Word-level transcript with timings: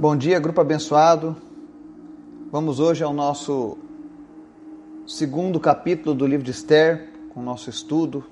Bom 0.00 0.16
dia, 0.16 0.40
grupo 0.40 0.62
abençoado. 0.62 1.36
Vamos 2.50 2.80
hoje 2.80 3.04
ao 3.04 3.12
nosso 3.12 3.76
segundo 5.06 5.60
capítulo 5.60 6.14
do 6.14 6.26
livro 6.26 6.42
de 6.42 6.52
Esther, 6.52 7.10
com 7.28 7.40
o 7.40 7.42
nosso 7.42 7.68
estudo. 7.68 8.24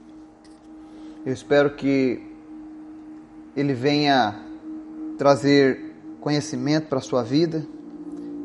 Eu 1.26 1.30
espero 1.30 1.74
que 1.74 2.22
ele 3.54 3.74
venha 3.74 4.42
trazer 5.18 5.94
conhecimento 6.22 6.88
para 6.88 7.00
a 7.00 7.02
sua 7.02 7.22
vida, 7.22 7.66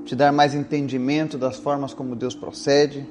te 0.03 0.17
dar 0.17 0.33
mais 0.33 0.53
entendimento 0.53 1.37
das 1.37 1.55
formas 1.55 1.93
como 1.93 2.17
Deus 2.17 2.35
procede, 2.35 3.07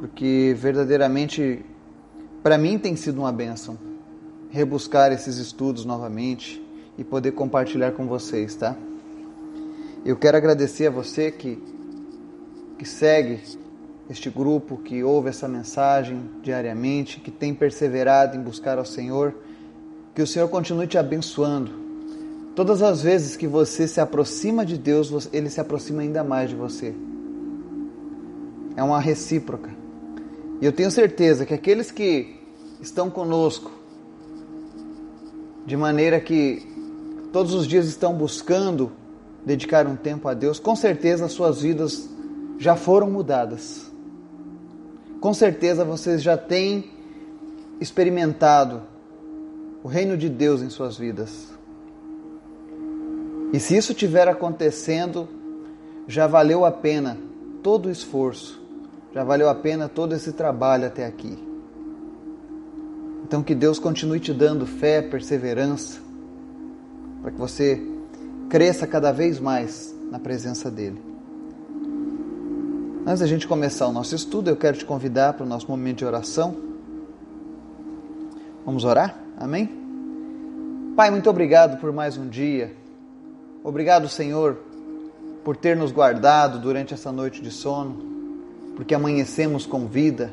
porque 0.00 0.56
verdadeiramente 0.58 1.64
para 2.42 2.58
mim 2.58 2.80
tem 2.80 2.96
sido 2.96 3.18
uma 3.18 3.30
bênção 3.30 3.78
rebuscar 4.50 5.12
esses 5.12 5.36
estudos 5.36 5.84
novamente 5.84 6.60
e 7.00 7.04
poder 7.04 7.32
compartilhar 7.32 7.92
com 7.92 8.06
vocês, 8.06 8.54
tá? 8.54 8.76
Eu 10.04 10.16
quero 10.16 10.36
agradecer 10.36 10.88
a 10.88 10.90
você 10.90 11.30
que, 11.30 11.58
que 12.78 12.84
segue 12.84 13.40
este 14.10 14.28
grupo, 14.28 14.76
que 14.76 15.02
ouve 15.02 15.30
essa 15.30 15.48
mensagem 15.48 16.28
diariamente, 16.42 17.18
que 17.18 17.30
tem 17.30 17.54
perseverado 17.54 18.36
em 18.36 18.42
buscar 18.42 18.76
ao 18.76 18.84
Senhor. 18.84 19.34
Que 20.14 20.20
o 20.20 20.26
Senhor 20.26 20.46
continue 20.50 20.86
te 20.86 20.98
abençoando. 20.98 21.72
Todas 22.54 22.82
as 22.82 23.02
vezes 23.02 23.34
que 23.34 23.46
você 23.46 23.88
se 23.88 23.98
aproxima 23.98 24.66
de 24.66 24.76
Deus, 24.76 25.26
Ele 25.32 25.48
se 25.48 25.58
aproxima 25.58 26.02
ainda 26.02 26.22
mais 26.22 26.50
de 26.50 26.56
você. 26.56 26.94
É 28.76 28.82
uma 28.82 29.00
recíproca. 29.00 29.70
E 30.60 30.66
eu 30.66 30.72
tenho 30.72 30.90
certeza 30.90 31.46
que 31.46 31.54
aqueles 31.54 31.90
que 31.90 32.36
estão 32.78 33.08
conosco, 33.08 33.70
de 35.64 35.76
maneira 35.76 36.20
que 36.20 36.69
todos 37.32 37.54
os 37.54 37.66
dias 37.66 37.86
estão 37.86 38.14
buscando 38.14 38.92
dedicar 39.44 39.86
um 39.86 39.96
tempo 39.96 40.28
a 40.28 40.34
Deus, 40.34 40.58
com 40.58 40.76
certeza 40.76 41.24
as 41.24 41.32
suas 41.32 41.62
vidas 41.62 42.08
já 42.58 42.76
foram 42.76 43.10
mudadas. 43.10 43.90
Com 45.20 45.32
certeza 45.32 45.84
vocês 45.84 46.22
já 46.22 46.36
têm 46.36 46.90
experimentado 47.80 48.82
o 49.82 49.88
reino 49.88 50.16
de 50.16 50.28
Deus 50.28 50.60
em 50.60 50.68
suas 50.68 50.96
vidas. 50.96 51.48
E 53.52 53.58
se 53.58 53.76
isso 53.76 53.92
estiver 53.92 54.28
acontecendo, 54.28 55.28
já 56.06 56.26
valeu 56.26 56.64
a 56.64 56.70
pena 56.70 57.18
todo 57.62 57.86
o 57.86 57.90
esforço, 57.90 58.60
já 59.12 59.24
valeu 59.24 59.48
a 59.48 59.54
pena 59.54 59.88
todo 59.88 60.14
esse 60.14 60.32
trabalho 60.32 60.86
até 60.86 61.04
aqui. 61.04 61.38
Então 63.24 63.42
que 63.42 63.54
Deus 63.54 63.78
continue 63.78 64.20
te 64.20 64.32
dando 64.32 64.66
fé, 64.66 65.02
perseverança, 65.02 66.00
para 67.20 67.30
que 67.30 67.38
você 67.38 67.80
cresça 68.48 68.86
cada 68.86 69.12
vez 69.12 69.38
mais 69.38 69.94
na 70.10 70.18
presença 70.18 70.70
dEle. 70.70 71.00
Antes 73.06 73.20
da 73.20 73.26
gente 73.26 73.46
começar 73.46 73.86
o 73.86 73.92
nosso 73.92 74.14
estudo, 74.14 74.48
eu 74.50 74.56
quero 74.56 74.76
te 74.76 74.84
convidar 74.84 75.34
para 75.34 75.44
o 75.44 75.48
nosso 75.48 75.68
momento 75.68 75.98
de 75.98 76.04
oração. 76.04 76.56
Vamos 78.64 78.84
orar? 78.84 79.18
Amém? 79.38 79.70
Pai, 80.96 81.10
muito 81.10 81.30
obrigado 81.30 81.80
por 81.80 81.92
mais 81.92 82.16
um 82.16 82.28
dia. 82.28 82.74
Obrigado, 83.64 84.08
Senhor, 84.08 84.58
por 85.44 85.56
ter 85.56 85.76
nos 85.76 85.92
guardado 85.92 86.58
durante 86.58 86.92
essa 86.92 87.10
noite 87.10 87.40
de 87.42 87.50
sono, 87.50 87.96
porque 88.76 88.94
amanhecemos 88.94 89.66
com 89.66 89.86
vida, 89.86 90.32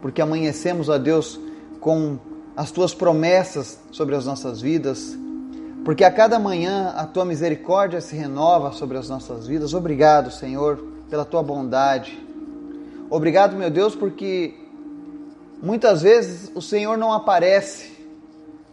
porque 0.00 0.20
amanhecemos, 0.20 0.88
ó 0.88 0.98
Deus, 0.98 1.38
com 1.80 2.18
as 2.56 2.70
tuas 2.70 2.94
promessas 2.94 3.78
sobre 3.92 4.16
as 4.16 4.26
nossas 4.26 4.60
vidas 4.60 5.16
porque 5.84 6.04
a 6.04 6.10
cada 6.10 6.38
manhã 6.38 6.92
a 6.96 7.06
tua 7.06 7.24
misericórdia 7.24 8.00
se 8.00 8.14
renova 8.16 8.72
sobre 8.72 8.98
as 8.98 9.08
nossas 9.08 9.46
vidas. 9.46 9.74
Obrigado, 9.74 10.30
Senhor, 10.30 10.76
pela 11.08 11.24
tua 11.24 11.42
bondade. 11.42 12.18
Obrigado, 13.10 13.56
meu 13.56 13.70
Deus, 13.70 13.96
porque 13.96 14.54
muitas 15.62 16.02
vezes 16.02 16.50
o 16.54 16.60
Senhor 16.60 16.98
não 16.98 17.12
aparece 17.12 17.96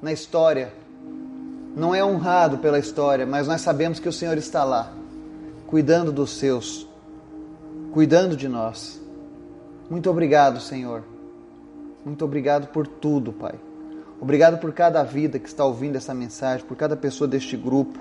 na 0.02 0.12
história, 0.12 0.74
não 1.76 1.96
é 1.96 2.04
honrado 2.04 2.58
pela 2.58 2.78
história, 2.78 3.26
mas 3.26 3.48
nós 3.48 3.62
sabemos 3.62 4.00
que 4.00 4.10
o 4.10 4.14
Senhor 4.14 4.38
está 4.38 4.64
lá, 4.64 4.92
cuidando 5.68 6.12
dos 6.12 6.32
seus, 6.32 6.88
cuidando 7.94 8.36
de 8.36 8.48
nós. 8.48 9.02
Muito 9.90 10.10
obrigado, 10.10 10.60
Senhor. 10.60 11.04
Muito 12.04 12.26
obrigado 12.26 12.68
por 12.68 12.86
tudo, 12.86 13.32
Pai. 13.32 13.56
Obrigado 14.20 14.60
por 14.60 14.72
cada 14.72 15.04
vida 15.04 15.38
que 15.38 15.48
está 15.48 15.66
ouvindo 15.66 15.98
essa 15.98 16.14
mensagem, 16.14 16.66
por 16.66 16.78
cada 16.78 16.96
pessoa 16.96 17.28
deste 17.28 17.58
grupo, 17.58 18.00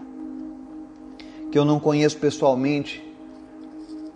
que 1.51 1.59
eu 1.59 1.65
não 1.65 1.81
conheço 1.81 2.17
pessoalmente, 2.19 3.03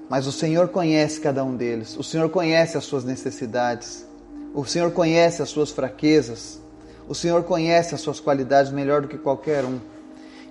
mas 0.09 0.27
o 0.27 0.33
Senhor 0.33 0.69
conhece 0.69 1.21
cada 1.21 1.45
um 1.45 1.57
deles, 1.57 1.97
o 1.97 2.03
Senhor 2.03 2.31
conhece 2.31 2.79
as 2.79 2.85
suas 2.85 3.05
necessidades, 3.05 4.07
o 4.55 4.65
Senhor 4.65 4.91
conhece 4.93 5.43
as 5.43 5.49
suas 5.49 5.71
fraquezas, 5.71 6.61
o 7.09 7.15
Senhor 7.15 7.43
conhece 7.43 7.95
as 7.95 8.01
suas 8.01 8.21
qualidades 8.21 8.71
melhor 8.71 9.03
do 9.03 9.09
que 9.09 9.19
qualquer 9.19 9.65
um. 9.65 9.79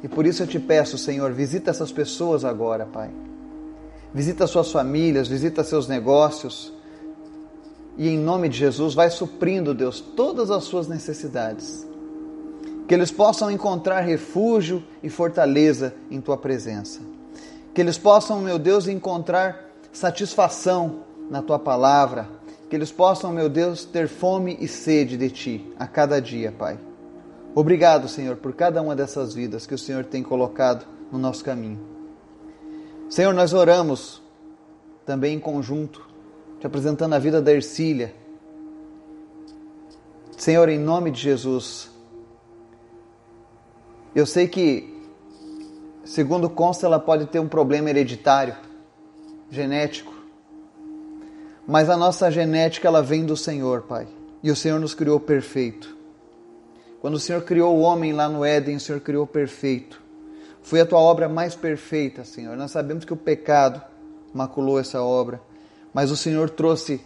E 0.04 0.08
por 0.08 0.26
isso 0.26 0.44
eu 0.44 0.48
te 0.48 0.60
peço, 0.60 0.98
Senhor, 0.98 1.32
visita 1.32 1.72
essas 1.72 1.92
pessoas 1.92 2.46
agora, 2.46 2.86
Pai. 2.86 3.10
Visita 4.14 4.48
suas 4.48 4.72
famílias, 4.72 5.28
visita 5.28 5.64
seus 5.64 5.88
negócios, 5.88 6.74
e 7.98 8.08
em 8.08 8.18
nome 8.18 8.48
de 8.48 8.58
Jesus 8.58 8.94
vai 8.94 9.10
suprindo, 9.10 9.74
Deus, 9.74 10.00
todas 10.00 10.52
as 10.52 10.66
suas 10.66 10.88
necessidades. 10.88 11.86
Que 12.88 12.94
eles 12.94 13.12
possam 13.12 13.50
encontrar 13.50 14.02
refúgio 14.02 14.84
e 15.02 15.10
fortaleza 15.10 15.94
em 16.10 16.22
tua 16.22 16.38
presença. 16.38 17.02
Que 17.74 17.82
eles 17.82 17.98
possam, 17.98 18.40
meu 18.40 18.60
Deus, 18.60 18.88
encontrar 18.88 19.72
satisfação 19.92 21.04
na 21.30 21.42
tua 21.42 21.58
palavra. 21.58 22.30
Que 22.70 22.76
eles 22.76 22.92
possam, 22.92 23.32
meu 23.32 23.50
Deus, 23.50 23.84
ter 23.84 24.08
fome 24.08 24.56
e 24.60 24.68
sede 24.68 25.18
de 25.18 25.30
ti 25.30 25.74
a 25.78 25.88
cada 25.88 26.22
dia, 26.22 26.52
Pai. 26.52 26.80
Obrigado, 27.56 28.08
Senhor, 28.08 28.36
por 28.38 28.54
cada 28.54 28.82
uma 28.82 28.96
dessas 28.96 29.34
vidas 29.34 29.66
que 29.66 29.74
o 29.74 29.78
Senhor 29.78 30.06
tem 30.06 30.22
colocado 30.22 30.86
no 31.12 31.18
nosso 31.18 31.44
caminho. 31.44 31.80
Senhor, 33.10 33.34
nós 33.34 33.54
oramos 33.54 34.22
também 35.06 35.36
em 35.36 35.40
conjunto 35.40 36.07
te 36.60 36.66
apresentando 36.66 37.14
a 37.14 37.20
vida 37.20 37.42
da 37.42 37.52
Ercília. 37.52 38.14
Senhor, 40.38 40.70
em 40.70 40.80
nome 40.80 41.12
de 41.12 41.20
Jesus, 41.20 41.90
eu 44.16 44.26
sei 44.26 44.48
que, 44.48 45.02
segundo 46.04 46.50
consta, 46.50 46.86
ela 46.86 47.00
pode 47.00 47.26
ter 47.28 47.40
um 47.40 47.48
problema 47.48 47.90
hereditário, 47.90 48.56
genético, 49.50 50.14
mas 51.68 51.90
a 51.90 51.98
nossa 51.98 52.32
genética 52.32 52.88
ela 52.88 53.02
vem 53.02 53.26
do 53.26 53.36
Senhor, 53.36 53.84
Pai, 53.84 54.08
e 54.42 54.50
o 54.50 54.56
Senhor 54.56 54.80
nos 54.80 54.94
criou 54.94 55.20
perfeito. 55.20 55.96
Quando 57.02 57.16
o 57.16 57.20
Senhor 57.20 57.42
criou 57.44 57.76
o 57.76 57.82
homem 57.82 58.14
lá 58.14 58.28
no 58.28 58.44
Éden, 58.44 58.78
o 58.78 58.80
Senhor 58.80 59.02
criou 59.02 59.28
perfeito. 59.28 60.02
Foi 60.62 60.82
a 60.82 60.86
tua 60.86 61.00
obra 61.00 61.30
mais 61.30 61.56
perfeita, 61.56 62.24
Senhor. 62.24 62.58
Nós 62.58 62.72
sabemos 62.72 63.06
que 63.06 63.14
o 63.14 63.18
pecado 63.18 63.82
maculou 64.34 64.80
essa 64.80 65.02
obra, 65.02 65.42
mas 65.98 66.12
o 66.12 66.16
Senhor 66.16 66.52
trouxe 66.52 67.02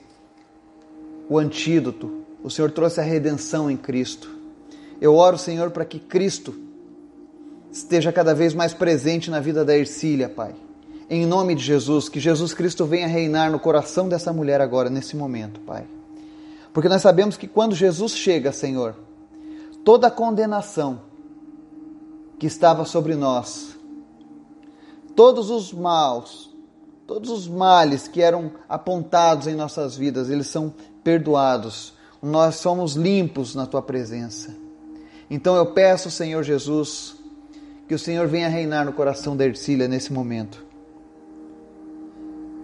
o 1.30 1.40
antídoto, 1.40 2.26
o 2.44 2.50
Senhor 2.50 2.70
trouxe 2.72 3.00
a 3.00 3.04
redenção 3.04 3.72
em 3.72 3.78
Cristo. 3.78 4.30
Eu 5.00 5.16
oro, 5.16 5.38
Senhor, 5.38 5.72
para 5.72 5.86
que 5.86 5.98
Cristo 5.98 6.54
esteja 7.72 8.12
cada 8.12 8.36
vez 8.36 8.54
mais 8.54 8.74
presente 8.74 9.32
na 9.32 9.40
vida 9.40 9.64
da 9.64 9.78
Ercília, 9.78 10.28
Pai. 10.28 10.54
Em 11.10 11.26
nome 11.26 11.56
de 11.56 11.64
Jesus, 11.64 12.10
que 12.10 12.20
Jesus 12.20 12.54
Cristo 12.54 12.84
venha 12.86 13.08
reinar 13.08 13.50
no 13.50 13.62
coração 13.62 14.10
dessa 14.10 14.34
mulher 14.34 14.60
agora, 14.60 14.90
nesse 14.90 15.16
momento, 15.16 15.62
Pai. 15.62 15.86
Porque 16.74 16.90
nós 16.90 17.02
sabemos 17.02 17.38
que 17.38 17.48
quando 17.48 17.74
Jesus 17.74 18.12
chega, 18.12 18.52
Senhor, 18.52 18.94
toda 19.86 20.08
a 20.08 20.12
condenação 20.12 21.04
que 22.38 22.46
estava 22.46 22.84
sobre 22.84 23.16
nós, 23.16 23.74
todos 25.16 25.50
os 25.50 25.72
maus, 25.72 26.51
Todos 27.12 27.30
os 27.30 27.46
males 27.46 28.08
que 28.08 28.22
eram 28.22 28.52
apontados 28.70 29.46
em 29.46 29.54
nossas 29.54 29.98
vidas, 29.98 30.30
eles 30.30 30.48
são 30.48 30.74
perdoados. 31.04 31.94
Nós 32.24 32.56
somos 32.56 32.94
limpos 32.94 33.54
na 33.54 33.66
tua 33.66 33.82
presença. 33.82 34.56
Então 35.30 35.58
eu 35.58 35.66
peço, 35.74 36.10
Senhor 36.10 36.42
Jesus, 36.42 37.18
que 37.86 37.94
o 37.94 38.00
Senhor 38.00 38.30
venha 38.30 38.48
reinar 38.48 38.86
no 38.86 38.94
coração 38.94 39.36
da 39.36 39.44
Ercília 39.44 39.90
nesse 39.90 40.14
momento. 40.14 40.64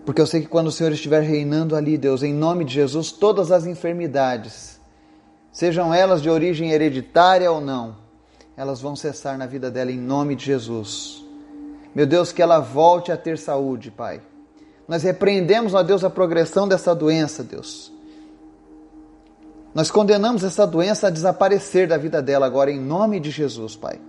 Porque 0.05 0.21
eu 0.21 0.25
sei 0.25 0.39
que 0.39 0.47
quando 0.47 0.67
o 0.67 0.71
Senhor 0.71 0.93
estiver 0.93 1.23
reinando 1.23 1.75
ali, 1.75 1.97
Deus, 1.97 2.23
em 2.23 2.33
nome 2.33 2.63
de 2.63 2.73
Jesus, 2.73 3.11
todas 3.11 3.51
as 3.51 3.65
enfermidades, 3.65 4.79
sejam 5.51 5.93
elas 5.93 6.21
de 6.21 6.29
origem 6.29 6.71
hereditária 6.71 7.51
ou 7.51 7.59
não, 7.59 7.97
elas 8.55 8.79
vão 8.79 8.95
cessar 8.95 9.37
na 9.37 9.45
vida 9.45 9.69
dela 9.69 9.91
em 9.91 9.99
nome 9.99 10.37
de 10.37 10.45
Jesus. 10.45 11.21
Meu 11.93 12.07
Deus, 12.07 12.31
que 12.31 12.41
ela 12.41 12.59
volte 12.59 13.11
a 13.11 13.17
ter 13.17 13.37
saúde, 13.37 13.91
Pai. 13.91 14.21
Nós 14.87 15.03
repreendemos, 15.03 15.73
ó 15.73 15.83
Deus, 15.83 16.03
a 16.03 16.09
progressão 16.09 16.67
dessa 16.67 16.95
doença, 16.95 17.43
Deus. 17.43 17.91
Nós 19.73 19.91
condenamos 19.91 20.43
essa 20.43 20.65
doença 20.65 21.07
a 21.07 21.09
desaparecer 21.09 21.87
da 21.87 21.97
vida 21.97 22.21
dela 22.21 22.45
agora, 22.45 22.71
em 22.71 22.79
nome 22.79 23.19
de 23.19 23.29
Jesus, 23.29 23.75
Pai. 23.75 23.99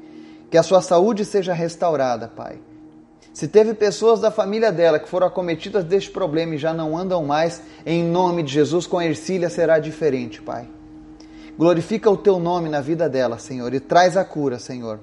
Que 0.51 0.57
a 0.57 0.63
sua 0.63 0.81
saúde 0.81 1.25
seja 1.25 1.53
restaurada, 1.53 2.29
Pai. 2.29 2.59
Se 3.35 3.47
teve 3.47 3.75
pessoas 3.75 4.19
da 4.21 4.31
família 4.31 4.73
dela 4.73 4.99
que 4.99 5.09
foram 5.09 5.27
acometidas 5.27 5.85
deste 5.85 6.11
problema 6.11 6.55
e 6.55 6.59
já 6.59 6.73
não 6.73 6.97
andam 6.97 7.25
mais, 7.25 7.63
em 7.85 8.03
nome 8.03 8.43
de 8.43 8.53
Jesus, 8.53 8.87
com 8.87 8.99
a 8.99 9.05
Ercília 9.05 9.51
será 9.51 9.79
diferente, 9.79 10.41
Pai. 10.41 10.69
Glorifica 11.57 12.11
o 12.11 12.17
teu 12.17 12.39
nome 12.39 12.69
na 12.69 12.81
vida 12.81 13.09
dela, 13.09 13.39
Senhor, 13.39 13.75
e 13.75 13.81
traz 13.81 14.17
a 14.17 14.25
cura, 14.25 14.59
Senhor. 14.59 15.01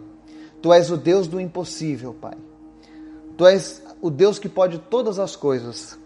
Tu 0.62 0.74
és 0.74 0.90
o 0.90 0.98
Deus 0.98 1.28
do 1.28 1.40
impossível, 1.40 2.16
Pai. 2.20 2.38
Tu 3.38 3.46
és 3.46 3.84
o 4.06 4.12
Deus 4.12 4.38
que 4.38 4.48
pode 4.48 4.78
todas 4.78 5.18
as 5.18 5.36
coisas. 5.36 5.98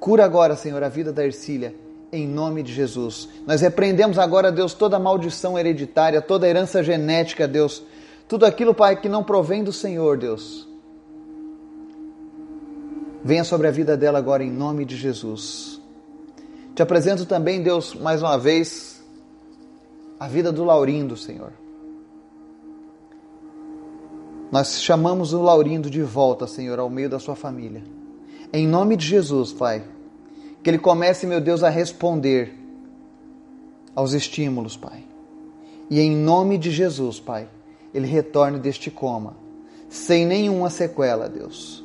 Cura 0.00 0.24
agora, 0.24 0.56
Senhor, 0.56 0.82
a 0.82 0.88
vida 0.88 1.12
da 1.12 1.24
Ercília, 1.24 1.72
em 2.10 2.26
nome 2.26 2.60
de 2.60 2.72
Jesus. 2.72 3.28
Nós 3.46 3.60
repreendemos 3.60 4.18
agora, 4.18 4.50
Deus, 4.50 4.74
toda 4.74 4.98
maldição 4.98 5.56
hereditária, 5.56 6.20
toda 6.20 6.48
herança 6.48 6.82
genética, 6.82 7.46
Deus. 7.46 7.84
Tudo 8.26 8.44
aquilo, 8.44 8.74
Pai, 8.74 9.00
que 9.00 9.08
não 9.08 9.22
provém 9.22 9.62
do 9.62 9.72
Senhor, 9.72 10.18
Deus. 10.18 10.68
Venha 13.22 13.44
sobre 13.44 13.68
a 13.68 13.70
vida 13.70 13.96
dela 13.96 14.18
agora, 14.18 14.42
em 14.42 14.50
nome 14.50 14.84
de 14.84 14.96
Jesus. 14.96 15.80
Te 16.74 16.82
apresento 16.82 17.24
também, 17.24 17.62
Deus, 17.62 17.94
mais 17.94 18.22
uma 18.22 18.36
vez, 18.36 19.00
a 20.18 20.26
vida 20.26 20.50
do 20.50 20.64
Laurindo, 20.64 21.16
Senhor. 21.16 21.52
Nós 24.54 24.80
chamamos 24.80 25.32
o 25.32 25.42
Laurindo 25.42 25.90
de 25.90 26.00
volta, 26.00 26.46
Senhor, 26.46 26.78
ao 26.78 26.88
meio 26.88 27.10
da 27.10 27.18
sua 27.18 27.34
família. 27.34 27.82
Em 28.52 28.68
nome 28.68 28.96
de 28.96 29.04
Jesus, 29.04 29.52
Pai, 29.52 29.82
que 30.62 30.70
ele 30.70 30.78
comece, 30.78 31.26
meu 31.26 31.40
Deus, 31.40 31.64
a 31.64 31.68
responder 31.68 32.54
aos 33.96 34.12
estímulos, 34.12 34.76
Pai. 34.76 35.02
E 35.90 35.98
em 35.98 36.14
nome 36.14 36.56
de 36.56 36.70
Jesus, 36.70 37.18
Pai, 37.18 37.48
ele 37.92 38.06
retorne 38.06 38.60
deste 38.60 38.92
coma, 38.92 39.34
sem 39.88 40.24
nenhuma 40.24 40.70
sequela, 40.70 41.28
Deus. 41.28 41.84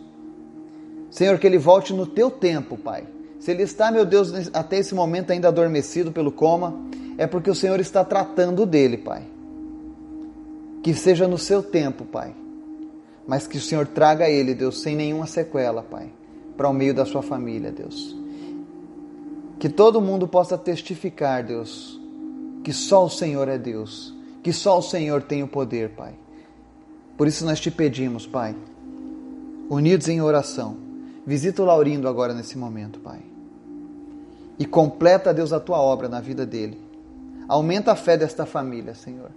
Senhor, 1.09 1.39
que 1.39 1.47
ele 1.47 1.57
volte 1.57 1.91
no 1.91 2.05
teu 2.05 2.29
tempo, 2.29 2.77
Pai. 2.77 3.07
Se 3.39 3.49
ele 3.49 3.63
está, 3.63 3.89
meu 3.89 4.05
Deus, 4.05 4.31
até 4.53 4.77
esse 4.77 4.93
momento 4.93 5.31
ainda 5.31 5.47
adormecido 5.47 6.11
pelo 6.11 6.31
coma, 6.31 6.79
é 7.17 7.25
porque 7.25 7.49
o 7.49 7.55
Senhor 7.55 7.79
está 7.79 8.05
tratando 8.05 8.63
dele, 8.63 8.97
Pai. 8.97 9.23
Que 10.83 10.93
seja 10.93 11.27
no 11.27 11.39
seu 11.39 11.63
tempo, 11.63 12.05
Pai 12.05 12.35
mas 13.29 13.45
que 13.45 13.59
o 13.59 13.61
Senhor 13.61 13.85
traga 13.85 14.27
ele, 14.27 14.55
Deus, 14.55 14.81
sem 14.81 14.95
nenhuma 14.95 15.27
sequela, 15.27 15.83
Pai, 15.83 16.11
para 16.57 16.67
o 16.67 16.73
meio 16.73 16.95
da 16.95 17.05
sua 17.05 17.21
família, 17.21 17.71
Deus. 17.71 18.17
Que 19.59 19.69
todo 19.69 20.01
mundo 20.01 20.27
possa 20.27 20.57
testificar, 20.57 21.45
Deus, 21.45 22.01
que 22.63 22.73
só 22.73 23.05
o 23.05 23.09
Senhor 23.09 23.47
é 23.47 23.55
Deus, 23.55 24.15
que 24.41 24.51
só 24.51 24.79
o 24.79 24.81
Senhor 24.81 25.21
tem 25.21 25.43
o 25.43 25.47
poder, 25.47 25.91
Pai. 25.91 26.15
Por 27.15 27.27
isso 27.27 27.45
nós 27.45 27.59
te 27.59 27.69
pedimos, 27.69 28.25
Pai, 28.25 28.55
unidos 29.69 30.09
em 30.09 30.19
oração, 30.21 30.75
visita 31.23 31.61
o 31.61 31.65
Laurindo 31.65 32.07
agora 32.07 32.33
nesse 32.33 32.57
momento, 32.57 32.99
Pai. 32.99 33.19
E 34.57 34.65
completa, 34.65 35.31
Deus, 35.31 35.53
a 35.53 35.59
tua 35.59 35.77
obra 35.77 36.09
na 36.09 36.19
vida 36.19 36.47
dele. 36.47 36.81
Aumenta 37.47 37.91
a 37.91 37.95
fé 37.95 38.17
desta 38.17 38.47
família, 38.47 38.95
Senhor. 38.95 39.29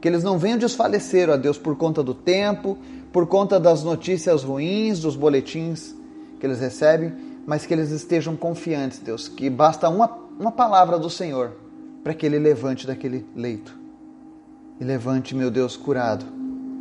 Que 0.00 0.08
eles 0.08 0.22
não 0.22 0.38
venham 0.38 0.58
desfalecer, 0.58 1.28
ó 1.28 1.36
Deus, 1.36 1.58
por 1.58 1.76
conta 1.76 2.02
do 2.02 2.14
tempo, 2.14 2.78
por 3.12 3.26
conta 3.26 3.60
das 3.60 3.82
notícias 3.84 4.42
ruins, 4.42 5.00
dos 5.00 5.16
boletins 5.16 5.94
que 6.38 6.46
eles 6.46 6.58
recebem, 6.58 7.12
mas 7.46 7.66
que 7.66 7.74
eles 7.74 7.90
estejam 7.90 8.34
confiantes, 8.34 8.98
Deus, 8.98 9.28
que 9.28 9.50
basta 9.50 9.88
uma, 9.88 10.10
uma 10.38 10.50
palavra 10.50 10.98
do 10.98 11.10
Senhor 11.10 11.52
para 12.02 12.14
que 12.14 12.24
ele 12.24 12.38
levante 12.38 12.86
daquele 12.86 13.26
leito. 13.36 13.78
E 14.80 14.84
levante, 14.84 15.34
meu 15.34 15.50
Deus, 15.50 15.76
curado, 15.76 16.24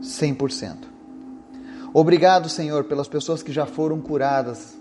100%. 0.01 0.75
Obrigado, 1.93 2.47
Senhor, 2.47 2.85
pelas 2.85 3.07
pessoas 3.07 3.43
que 3.43 3.51
já 3.51 3.65
foram 3.65 3.99
curadas, 3.99 4.77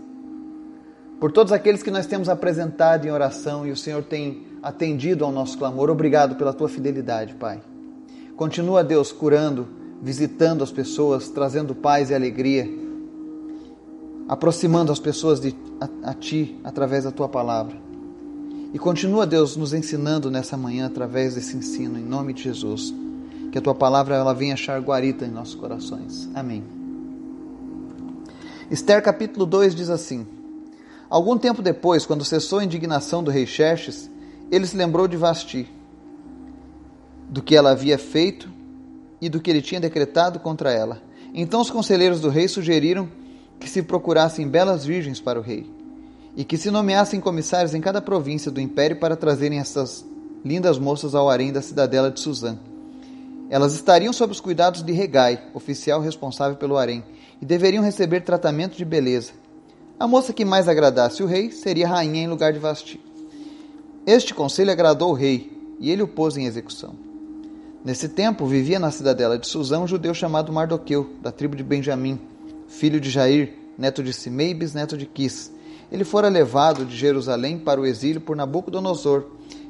por 1.19 1.33
todos 1.33 1.53
aqueles 1.53 1.83
que 1.83 1.91
nós 1.91 2.07
temos 2.07 2.29
apresentado 2.29 3.07
em 3.07 3.11
oração 3.11 3.67
e 3.67 3.73
o 3.73 3.77
Senhor 3.77 4.05
tem 4.05 4.47
atendido 4.63 5.25
ao 5.25 5.33
nosso 5.33 5.59
clamor. 5.59 5.91
Obrigado 5.91 6.37
pela 6.37 6.53
tua 6.53 6.69
fidelidade, 6.69 7.35
Pai. 7.35 7.61
Continua, 8.39 8.83
Deus, 8.83 9.13
curando 9.13 9.77
visitando 10.01 10.63
as 10.63 10.71
pessoas, 10.71 11.29
trazendo 11.29 11.75
paz 11.75 12.11
e 12.11 12.15
alegria, 12.15 12.69
aproximando 14.29 14.93
as 14.93 14.99
pessoas 14.99 15.41
de, 15.41 15.55
a, 15.81 16.11
a 16.11 16.15
Ti 16.15 16.59
através 16.63 17.05
da 17.05 17.11
Tua 17.11 17.29
palavra. 17.29 17.77
E 18.73 18.79
continua, 18.79 19.27
Deus, 19.27 19.57
nos 19.57 19.73
ensinando 19.73 20.31
nessa 20.31 20.57
manhã 20.57 20.87
através 20.87 21.35
desse 21.35 21.57
ensino, 21.57 21.99
em 21.99 22.05
nome 22.05 22.33
de 22.33 22.45
Jesus. 22.45 22.95
Que 23.51 23.59
a 23.59 23.63
Tua 23.63 23.75
palavra 23.75 24.15
ela 24.15 24.35
venha 24.35 24.55
achar 24.55 24.81
guarita 24.81 25.25
em 25.25 25.31
nossos 25.31 25.55
corações. 25.55 26.29
Amém. 26.35 26.63
Esther 28.71 29.03
capítulo 29.03 29.47
2 29.47 29.75
diz 29.75 29.89
assim: 29.89 30.27
Algum 31.09 31.39
tempo 31.39 31.63
depois, 31.63 32.05
quando 32.05 32.25
cessou 32.25 32.59
a 32.59 32.65
indignação 32.65 33.25
do 33.25 33.31
rei 33.31 33.47
Xerxes, 33.47 34.11
ele 34.51 34.67
se 34.67 34.77
lembrou 34.77 35.09
de 35.09 35.17
Vasti, 35.17 35.67
do 37.29 37.43
que 37.43 37.55
ela 37.55 37.71
havia 37.71 37.99
feito 37.99 38.49
e 39.21 39.29
do 39.29 39.41
que 39.41 39.51
ele 39.51 39.63
tinha 39.63 39.81
decretado 39.81 40.41
contra 40.41 40.73
ela. 40.73 41.03
Então 41.35 41.61
os 41.61 41.71
conselheiros 41.71 42.21
do 42.21 42.31
rei 42.31 42.49
sugeriram 42.49 43.09
que 43.59 43.69
se 43.69 43.83
procurassem 43.83 44.49
belas 44.49 44.85
virgens 44.85 45.21
para 45.21 45.39
o 45.39 45.43
rei, 45.43 45.69
e 46.37 46.45
que 46.45 46.57
se 46.57 46.71
nomeassem 46.71 47.21
comissários 47.21 47.75
em 47.75 47.81
cada 47.81 48.01
província 48.01 48.51
do 48.51 48.61
império 48.61 48.99
para 48.99 49.17
trazerem 49.17 49.59
essas 49.59 50.07
lindas 50.45 50.79
moças 50.79 51.15
ao 51.15 51.29
harém 51.29 51.53
da 51.53 51.61
cidadela 51.61 52.11
de 52.11 52.21
Suzã. 52.21 52.57
Elas 53.51 53.75
estariam 53.75 54.13
sob 54.13 54.33
os 54.33 54.41
cuidados 54.41 54.83
de 54.83 54.93
Regai, 54.93 55.43
oficial 55.55 56.01
responsável 56.01 56.57
pelo 56.57 56.77
harém, 56.77 57.03
e 57.43 57.47
deveriam 57.47 57.83
receber 57.83 58.21
tratamento 58.21 58.77
de 58.77 58.85
beleza. 58.85 59.33
A 59.99 60.07
moça 60.07 60.33
que 60.33 60.45
mais 60.45 60.69
agradasse 60.69 61.23
o 61.23 61.27
rei 61.27 61.51
seria 61.51 61.89
rainha 61.89 62.23
em 62.23 62.29
lugar 62.29 62.53
de 62.53 62.59
Vasti. 62.59 63.01
Este 64.07 64.33
conselho 64.33 64.71
agradou 64.71 65.11
o 65.11 65.15
rei, 65.15 65.51
e 65.81 65.91
ele 65.91 66.03
o 66.03 66.09
pôs 66.09 66.37
em 66.37 66.47
execução. 66.47 67.08
Nesse 67.89 68.07
tempo 68.07 68.45
vivia 68.45 68.79
na 68.79 68.91
cidadela 68.91 69.39
de 69.39 69.49
Suzã 69.49 69.79
um 69.79 69.87
judeu 69.87 70.13
chamado 70.13 70.53
Mardoqueu, 70.53 71.09
da 71.23 71.33
tribo 71.33 71.57
de 71.57 71.65
Benjamim, 71.65 72.21
filho 72.69 73.01
de 73.01 73.09
Jair, 73.09 73.55
neto 73.79 74.03
de 74.03 74.13
Simei 74.13 74.51
e 74.51 74.55
bisneto 74.55 74.95
de 74.95 75.07
Quis. 75.07 75.51
Ele 75.91 76.05
fora 76.05 76.29
levado 76.29 76.85
de 76.85 76.95
Jerusalém 76.95 77.59
para 77.59 77.81
o 77.81 77.87
exílio 77.87 78.21
por 78.21 78.37
Nabucodonosor, 78.37 79.25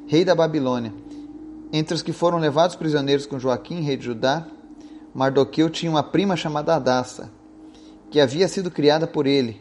rei 0.08 0.24
da 0.24 0.34
Babilônia. 0.34 0.92
Entre 1.72 1.94
os 1.94 2.02
que 2.02 2.12
foram 2.12 2.38
levados 2.38 2.74
prisioneiros 2.74 3.24
com 3.24 3.38
Joaquim, 3.38 3.82
rei 3.82 3.96
de 3.96 4.06
Judá, 4.06 4.48
Mardoqueu 5.14 5.70
tinha 5.70 5.88
uma 5.88 6.02
prima 6.02 6.34
chamada 6.34 6.74
Adassa, 6.74 7.30
que 8.10 8.18
havia 8.18 8.48
sido 8.48 8.68
criada 8.68 9.06
por 9.06 9.28
ele, 9.28 9.60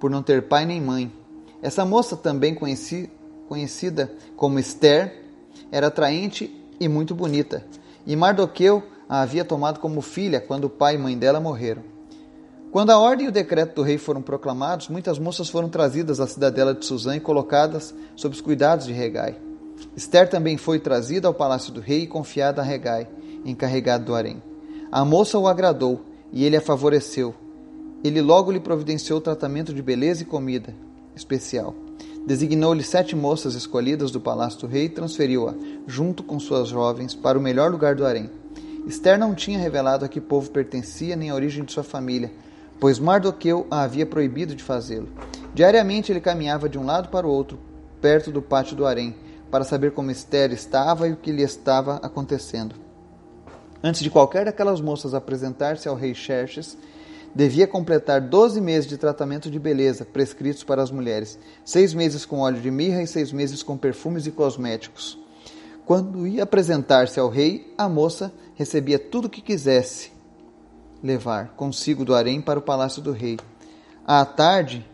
por 0.00 0.10
não 0.10 0.22
ter 0.22 0.48
pai 0.48 0.64
nem 0.64 0.80
mãe. 0.80 1.12
Essa 1.60 1.84
moça, 1.84 2.16
também 2.16 2.54
conheci, 2.54 3.10
conhecida 3.46 4.10
como 4.34 4.58
Esther, 4.58 5.24
era 5.70 5.88
atraente 5.88 6.50
e 6.80 6.88
muito 6.88 7.14
bonita 7.14 7.66
e 8.08 8.16
Mardoqueu 8.16 8.82
a 9.06 9.20
havia 9.20 9.44
tomado 9.44 9.80
como 9.80 10.00
filha 10.00 10.40
quando 10.40 10.64
o 10.64 10.70
pai 10.70 10.94
e 10.94 10.98
mãe 10.98 11.16
dela 11.16 11.38
morreram. 11.38 11.82
Quando 12.72 12.90
a 12.90 12.98
ordem 12.98 13.26
e 13.26 13.28
o 13.28 13.32
decreto 13.32 13.76
do 13.76 13.82
rei 13.82 13.98
foram 13.98 14.22
proclamados, 14.22 14.88
muitas 14.88 15.18
moças 15.18 15.48
foram 15.48 15.68
trazidas 15.68 16.18
à 16.18 16.26
cidadela 16.26 16.74
de 16.74 16.84
Suzã 16.84 17.16
e 17.16 17.20
colocadas 17.20 17.94
sob 18.16 18.34
os 18.34 18.40
cuidados 18.40 18.86
de 18.86 18.92
Regai. 18.92 19.36
Esther 19.94 20.28
também 20.28 20.56
foi 20.56 20.78
trazida 20.78 21.28
ao 21.28 21.34
palácio 21.34 21.72
do 21.72 21.80
rei 21.80 22.02
e 22.02 22.06
confiada 22.06 22.62
a 22.62 22.64
Regai, 22.64 23.06
encarregado 23.44 24.06
do 24.06 24.14
harém. 24.14 24.42
A 24.90 25.04
moça 25.04 25.38
o 25.38 25.46
agradou 25.46 26.00
e 26.32 26.44
ele 26.44 26.56
a 26.56 26.62
favoreceu. 26.62 27.34
Ele 28.02 28.22
logo 28.22 28.50
lhe 28.50 28.60
providenciou 28.60 29.20
tratamento 29.20 29.74
de 29.74 29.82
beleza 29.82 30.22
e 30.22 30.26
comida 30.26 30.74
especial. 31.14 31.74
Designou-lhe 32.28 32.82
sete 32.82 33.16
moças 33.16 33.54
escolhidas 33.54 34.10
do 34.10 34.20
palácio 34.20 34.60
do 34.60 34.66
rei 34.66 34.84
e 34.84 34.88
transferiu-a, 34.90 35.54
junto 35.86 36.22
com 36.22 36.38
suas 36.38 36.68
jovens, 36.68 37.14
para 37.14 37.38
o 37.38 37.40
melhor 37.40 37.70
lugar 37.70 37.94
do 37.94 38.04
harém. 38.04 38.28
Esther 38.86 39.18
não 39.18 39.34
tinha 39.34 39.58
revelado 39.58 40.04
a 40.04 40.08
que 40.08 40.20
povo 40.20 40.50
pertencia 40.50 41.16
nem 41.16 41.30
a 41.30 41.34
origem 41.34 41.64
de 41.64 41.72
sua 41.72 41.82
família, 41.82 42.30
pois 42.78 42.98
Mardoqueu 42.98 43.66
a 43.70 43.80
havia 43.80 44.04
proibido 44.04 44.54
de 44.54 44.62
fazê-lo. 44.62 45.08
Diariamente 45.54 46.12
ele 46.12 46.20
caminhava 46.20 46.68
de 46.68 46.78
um 46.78 46.84
lado 46.84 47.08
para 47.08 47.26
o 47.26 47.30
outro, 47.30 47.58
perto 47.98 48.30
do 48.30 48.42
pátio 48.42 48.76
do 48.76 48.84
harém, 48.84 49.16
para 49.50 49.64
saber 49.64 49.92
como 49.92 50.10
Esther 50.10 50.52
estava 50.52 51.08
e 51.08 51.12
o 51.12 51.16
que 51.16 51.32
lhe 51.32 51.42
estava 51.42 51.94
acontecendo. 52.02 52.74
Antes 53.82 54.02
de 54.02 54.10
qualquer 54.10 54.44
daquelas 54.44 54.82
moças 54.82 55.14
apresentar-se 55.14 55.88
ao 55.88 55.96
rei 55.96 56.14
Xerxes, 56.14 56.76
devia 57.38 57.68
completar 57.68 58.20
12 58.20 58.60
meses 58.60 58.90
de 58.90 58.98
tratamento 58.98 59.48
de 59.48 59.60
beleza 59.60 60.04
prescritos 60.04 60.64
para 60.64 60.82
as 60.82 60.90
mulheres, 60.90 61.38
seis 61.64 61.94
meses 61.94 62.26
com 62.26 62.40
óleo 62.40 62.60
de 62.60 62.68
mirra 62.68 63.00
e 63.00 63.06
seis 63.06 63.30
meses 63.30 63.62
com 63.62 63.76
perfumes 63.76 64.26
e 64.26 64.32
cosméticos. 64.32 65.16
Quando 65.86 66.26
ia 66.26 66.42
apresentar-se 66.42 67.20
ao 67.20 67.28
rei, 67.28 67.72
a 67.78 67.88
moça 67.88 68.32
recebia 68.56 68.98
tudo 68.98 69.26
o 69.26 69.30
que 69.30 69.40
quisesse 69.40 70.10
levar 71.00 71.50
consigo 71.54 72.04
do 72.04 72.12
harém 72.12 72.40
para 72.40 72.58
o 72.58 72.62
palácio 72.62 73.00
do 73.00 73.12
rei. 73.12 73.38
À 74.04 74.24
tarde, 74.24 74.84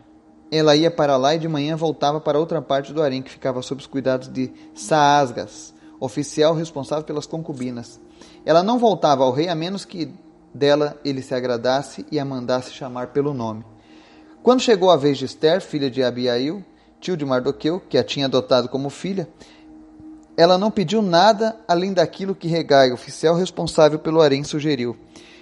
ela 0.52 0.76
ia 0.76 0.90
para 0.90 1.16
lá 1.16 1.34
e 1.34 1.38
de 1.38 1.48
manhã 1.48 1.76
voltava 1.76 2.20
para 2.20 2.38
outra 2.38 2.60
parte 2.60 2.92
do 2.92 3.02
harém 3.02 3.22
que 3.22 3.30
ficava 3.30 3.62
sob 3.62 3.80
os 3.80 3.86
cuidados 3.86 4.28
de 4.28 4.52
Saasgas, 4.74 5.72
oficial 5.98 6.54
responsável 6.54 7.06
pelas 7.06 7.24
concubinas. 7.24 7.98
Ela 8.44 8.62
não 8.62 8.78
voltava 8.78 9.24
ao 9.24 9.32
rei 9.32 9.48
a 9.48 9.54
menos 9.54 9.86
que 9.86 10.12
dela 10.54 10.96
ele 11.04 11.20
se 11.20 11.34
agradasse 11.34 12.06
e 12.10 12.18
a 12.18 12.24
mandasse 12.24 12.72
chamar 12.72 13.08
pelo 13.08 13.34
nome. 13.34 13.64
Quando 14.42 14.60
chegou 14.60 14.90
a 14.90 14.96
vez 14.96 15.18
de 15.18 15.24
Esther, 15.24 15.60
filha 15.60 15.90
de 15.90 16.02
Abiail, 16.02 16.64
tio 17.00 17.16
de 17.16 17.24
Mardoqueu, 17.24 17.80
que 17.80 17.98
a 17.98 18.04
tinha 18.04 18.26
adotado 18.26 18.68
como 18.68 18.88
filha, 18.88 19.28
ela 20.36 20.56
não 20.56 20.70
pediu 20.70 21.02
nada 21.02 21.56
além 21.66 21.92
daquilo 21.92 22.34
que 22.34 22.48
Regai, 22.48 22.92
oficial 22.92 23.34
responsável 23.34 23.98
pelo 23.98 24.20
harém, 24.20 24.44
sugeriu. 24.44 24.96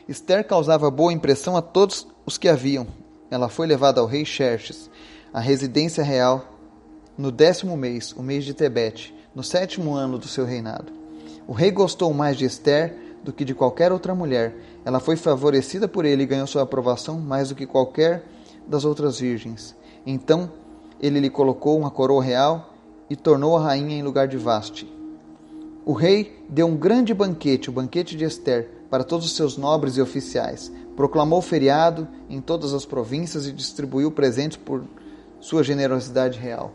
Esther 0.09 0.47
causava 0.47 0.90
boa 0.90 1.12
impressão 1.12 1.57
a 1.57 1.62
todos 1.62 2.07
os 2.26 2.37
que 2.37 2.49
a 2.49 2.54
viam. 2.54 2.87
Ela 3.31 3.49
foi 3.49 3.66
levada 3.66 4.00
ao 4.00 4.07
rei 4.07 4.25
Xerxes, 4.25 4.90
à 5.33 5.40
residência 5.40 6.04
real, 6.04 6.47
no 7.16 7.31
décimo 7.31 7.76
mês, 7.76 8.12
o 8.12 8.23
mês 8.23 8.45
de 8.45 8.54
Tebete, 8.54 9.14
no 9.35 9.42
sétimo 9.42 9.95
ano 9.95 10.19
do 10.19 10.28
seu 10.28 10.45
reinado. 10.45 10.92
O 11.47 11.52
rei 11.52 11.71
gostou 11.71 12.12
mais 12.12 12.37
de 12.37 12.45
Esther 12.45 12.95
do 13.23 13.33
que 13.33 13.45
de 13.45 13.55
qualquer 13.55 13.93
outra 13.93 14.14
mulher. 14.14 14.55
Ela 14.85 15.00
foi 15.00 15.17
favorecida 15.17 15.87
por 15.87 16.05
ele 16.05 16.23
e 16.25 16.26
ganhou 16.26 16.47
sua 16.47 16.62
aprovação 16.62 17.19
mais 17.21 17.49
do 17.49 17.55
que 17.55 17.67
qualquer 17.67 18.25
das 18.67 18.85
outras 18.85 19.19
virgens. 19.21 19.75
Então 20.07 20.50
ele 21.00 21.21
lhe 21.21 21.31
colocou 21.31 21.79
uma 21.79 21.91
coroa 21.91 22.23
real 22.23 22.75
e 23.09 23.17
tornou 23.17 23.57
a 23.57 23.62
rainha 23.62 23.97
em 23.97 24.02
lugar 24.02 24.29
de 24.29 24.37
Vaste. 24.37 24.91
O 25.85 25.93
rei 25.93 26.41
deu 26.49 26.67
um 26.67 26.76
grande 26.76 27.12
banquete, 27.12 27.69
o 27.69 27.73
banquete 27.73 28.17
de 28.17 28.25
Esther, 28.25 28.71
para 28.88 29.02
todos 29.02 29.26
os 29.26 29.35
seus 29.35 29.57
nobres 29.57 29.97
e 29.97 30.00
oficiais. 30.00 30.71
Proclamou 30.95 31.43
feriado 31.43 32.07
em 32.29 32.41
todas 32.41 32.73
as 32.73 32.87
províncias 32.87 33.47
e 33.47 33.52
distribuiu 33.52 34.11
presentes 34.11 34.57
por 34.57 34.85
sua 35.41 35.64
generosidade 35.64 36.38
real. 36.38 36.73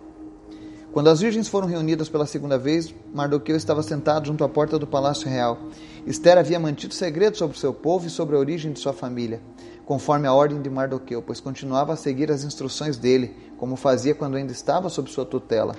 Quando 0.98 1.12
as 1.12 1.22
virgens 1.22 1.48
foram 1.48 1.68
reunidas 1.68 2.10
pela 2.10 2.26
segunda 2.26 2.58
vez, 2.58 2.92
Mardoqueu 3.14 3.56
estava 3.56 3.84
sentado 3.84 4.26
junto 4.26 4.44
à 4.44 4.50
porta 4.50 4.80
do 4.80 4.88
palácio 4.88 5.30
real. 5.30 5.60
Esther 6.08 6.40
havia 6.40 6.60
mantido 6.60 6.92
segredo 6.96 7.38
sobre 7.38 7.56
seu 7.56 7.72
povo 7.72 8.08
e 8.08 8.10
sobre 8.10 8.36
a 8.36 8.40
origem 8.40 8.74
de 8.74 8.80
sua 8.80 8.94
família, 8.94 9.40
conforme 9.86 10.26
a 10.26 10.34
ordem 10.34 10.60
de 10.60 10.72
Mardoqueu, 10.72 11.22
pois 11.22 11.40
continuava 11.40 11.94
a 11.94 11.96
seguir 11.96 12.32
as 12.32 12.44
instruções 12.44 12.98
dele, 12.98 13.36
como 13.60 13.76
fazia 13.76 14.16
quando 14.16 14.38
ainda 14.38 14.52
estava 14.52 14.90
sob 14.90 15.08
sua 15.12 15.24
tutela. 15.24 15.76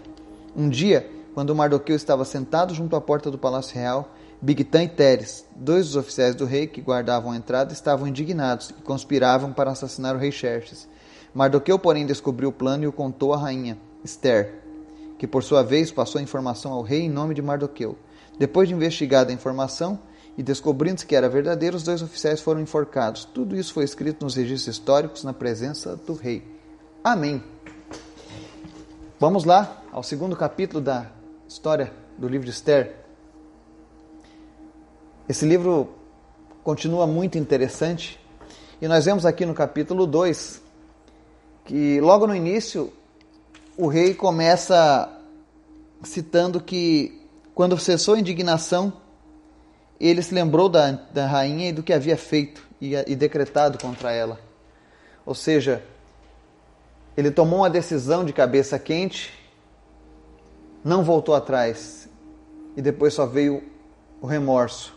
Um 0.57 0.69
dia, 0.69 1.11
quando 1.35 1.53
Mardoqueu 1.53 1.97
estava 1.97 2.25
sentado 2.25 2.73
junto 2.73 2.95
à 2.95 3.01
porta 3.01 3.29
do 3.29 3.37
palácio 3.37 3.75
real, 3.75 4.15
Bigtan 4.41 4.85
e 4.85 4.89
Teres, 4.89 5.45
dois 5.57 5.87
dos 5.87 5.97
oficiais 5.97 6.37
do 6.37 6.45
rei 6.45 6.69
que 6.69 6.81
guardavam 6.81 7.33
a 7.33 7.37
entrada, 7.37 7.73
estavam 7.73 8.07
indignados 8.07 8.71
e 8.71 8.75
conspiravam 8.85 9.53
para 9.53 9.73
assassinar 9.73 10.15
o 10.15 10.19
rei 10.21 10.31
Xerxes. 10.31 10.89
Mardoqueu, 11.35 11.77
porém, 11.77 12.07
descobriu 12.07 12.51
o 12.51 12.53
plano 12.53 12.85
e 12.85 12.87
o 12.87 12.93
contou 12.93 13.35
à 13.35 13.37
rainha, 13.37 13.77
Esther 14.05 14.68
que 15.19 15.27
por 15.27 15.43
sua 15.43 15.63
vez 15.63 15.91
passou 15.91 16.21
a 16.21 16.23
informação 16.23 16.73
ao 16.73 16.83
rei 16.83 17.03
em 17.03 17.11
nome 17.11 17.35
de 17.35 17.43
Mardoqueu. 17.43 17.99
Depois 18.39 18.69
de 18.69 18.75
investigada 18.75 19.31
a 19.31 19.35
informação 19.35 19.99
e 20.37 20.43
descobrindo-se 20.43 21.05
que 21.05 21.17
era 21.17 21.29
verdadeiro, 21.29 21.77
os 21.77 21.83
dois 21.83 22.01
oficiais 22.01 22.41
foram 22.41 22.61
enforcados. 22.61 23.25
Tudo 23.25 23.57
isso 23.57 23.75
foi 23.75 23.83
escrito 23.83 24.25
nos 24.25 24.37
registros 24.37 24.77
históricos 24.77 25.25
na 25.25 25.33
presença 25.33 25.97
do 25.97 26.15
rei. 26.15 26.47
Amém. 27.03 27.43
Vamos 29.19 29.45
lá 29.45 29.83
ao 29.91 30.05
segundo 30.05 30.37
capítulo 30.37 30.81
da 30.81 31.11
história 31.49 31.93
do 32.17 32.29
livro 32.29 32.45
de 32.45 32.53
Esther. 32.53 32.95
Esse 35.29 35.45
livro 35.45 35.89
continua 36.63 37.07
muito 37.07 37.37
interessante 37.37 38.21
e 38.81 38.87
nós 38.87 39.07
vemos 39.07 39.27
aqui 39.27 39.45
no 39.45 39.55
capítulo 39.55 40.07
2 40.07 40.63
que 41.65 42.01
logo 42.01 42.27
no 42.27 42.35
início 42.35 42.93
o 43.79 43.87
rei 43.87 44.13
começa 44.13 45.09
citando 46.03 46.61
que 46.61 47.25
quando 47.55 47.79
cessou 47.79 48.15
a 48.17 48.19
indignação, 48.19 48.93
ele 50.01 50.21
se 50.21 50.35
lembrou 50.35 50.69
da, 50.69 50.91
da 50.91 51.27
rainha 51.29 51.69
e 51.69 51.73
do 51.73 51.81
que 51.81 51.93
havia 51.93 52.17
feito 52.17 52.67
e, 52.81 52.95
e 52.95 53.15
decretado 53.15 53.79
contra 53.79 54.13
ela. 54.13 54.41
Ou 55.25 55.33
seja, 55.33 55.81
ele 57.17 57.31
tomou 57.31 57.61
uma 57.61 57.71
decisão 57.71 58.25
de 58.25 58.33
cabeça 58.33 58.77
quente, 58.81 59.33
não 60.83 61.05
voltou 61.05 61.37
atrás 61.37 62.09
e 62.77 62.83
depois 62.83 63.15
só 63.15 63.27
veio 63.27 63.63
o 64.21 64.27
remorso. 64.27 64.93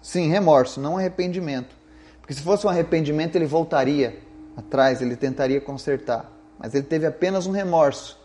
Sim, 0.00 0.28
remorso, 0.28 0.80
não 0.80 0.98
arrependimento. 0.98 1.74
Porque 2.20 2.32
se 2.34 2.42
fosse 2.42 2.64
um 2.64 2.70
arrependimento, 2.70 3.34
ele 3.34 3.46
voltaria 3.46 4.20
atrás, 4.56 5.02
ele 5.02 5.16
tentaria 5.16 5.60
consertar 5.60 6.32
mas 6.58 6.74
ele 6.74 6.84
teve 6.84 7.06
apenas 7.06 7.46
um 7.46 7.50
remorso 7.50 8.18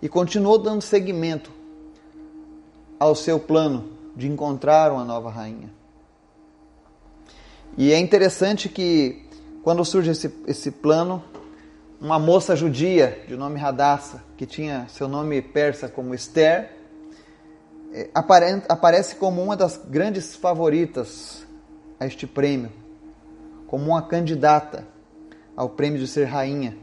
e 0.00 0.08
continuou 0.08 0.58
dando 0.58 0.82
seguimento 0.82 1.50
ao 2.98 3.14
seu 3.14 3.38
plano 3.38 3.92
de 4.16 4.28
encontrar 4.28 4.92
uma 4.92 5.04
nova 5.04 5.30
rainha. 5.30 5.70
E 7.76 7.92
é 7.92 7.98
interessante 7.98 8.68
que, 8.68 9.26
quando 9.62 9.84
surge 9.84 10.10
esse, 10.10 10.32
esse 10.46 10.70
plano, 10.70 11.22
uma 12.00 12.18
moça 12.18 12.54
judia 12.54 13.24
de 13.26 13.36
nome 13.36 13.58
Radassa, 13.58 14.22
que 14.36 14.46
tinha 14.46 14.86
seu 14.88 15.08
nome 15.08 15.42
persa 15.42 15.88
como 15.88 16.14
Esther, 16.14 16.70
é, 17.92 18.10
aparece 18.68 19.16
como 19.16 19.42
uma 19.42 19.56
das 19.56 19.76
grandes 19.76 20.36
favoritas 20.36 21.46
a 21.98 22.06
este 22.06 22.26
prêmio, 22.26 22.70
como 23.66 23.86
uma 23.86 24.02
candidata 24.02 24.86
ao 25.56 25.68
prêmio 25.68 25.98
de 25.98 26.06
ser 26.06 26.24
rainha. 26.24 26.76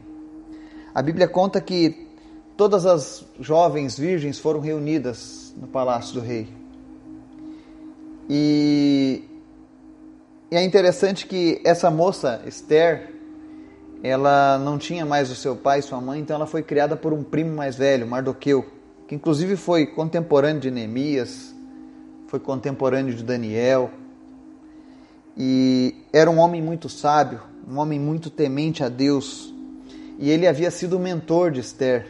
A 0.94 1.00
Bíblia 1.00 1.26
conta 1.26 1.60
que 1.60 2.08
todas 2.56 2.84
as 2.84 3.24
jovens 3.40 3.98
virgens 3.98 4.38
foram 4.38 4.60
reunidas 4.60 5.54
no 5.56 5.66
palácio 5.66 6.14
do 6.14 6.20
rei. 6.20 6.48
E, 8.28 9.24
e 10.50 10.56
é 10.56 10.62
interessante 10.62 11.26
que 11.26 11.60
essa 11.64 11.90
moça, 11.90 12.42
Esther, 12.46 13.10
ela 14.02 14.58
não 14.58 14.76
tinha 14.76 15.06
mais 15.06 15.30
o 15.30 15.34
seu 15.34 15.56
pai 15.56 15.78
e 15.78 15.82
sua 15.82 16.00
mãe, 16.00 16.20
então 16.20 16.36
ela 16.36 16.46
foi 16.46 16.62
criada 16.62 16.96
por 16.96 17.12
um 17.12 17.22
primo 17.22 17.54
mais 17.54 17.76
velho, 17.76 18.06
Mardoqueu, 18.06 18.66
que 19.08 19.14
inclusive 19.14 19.56
foi 19.56 19.86
contemporâneo 19.86 20.60
de 20.60 20.70
Neemias, 20.70 21.54
foi 22.26 22.40
contemporâneo 22.40 23.14
de 23.14 23.22
Daniel. 23.22 23.90
E 25.36 25.94
era 26.12 26.30
um 26.30 26.38
homem 26.38 26.60
muito 26.60 26.88
sábio, 26.88 27.40
um 27.66 27.78
homem 27.78 27.98
muito 27.98 28.28
temente 28.28 28.82
a 28.84 28.88
Deus, 28.88 29.51
e 30.22 30.30
ele 30.30 30.46
havia 30.46 30.70
sido 30.70 30.98
o 30.98 31.00
mentor 31.00 31.50
de 31.50 31.58
Esther. 31.58 32.06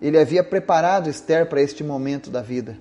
Ele 0.00 0.16
havia 0.16 0.44
preparado 0.44 1.10
Esther 1.10 1.48
para 1.48 1.60
este 1.60 1.82
momento 1.82 2.30
da 2.30 2.40
vida. 2.40 2.78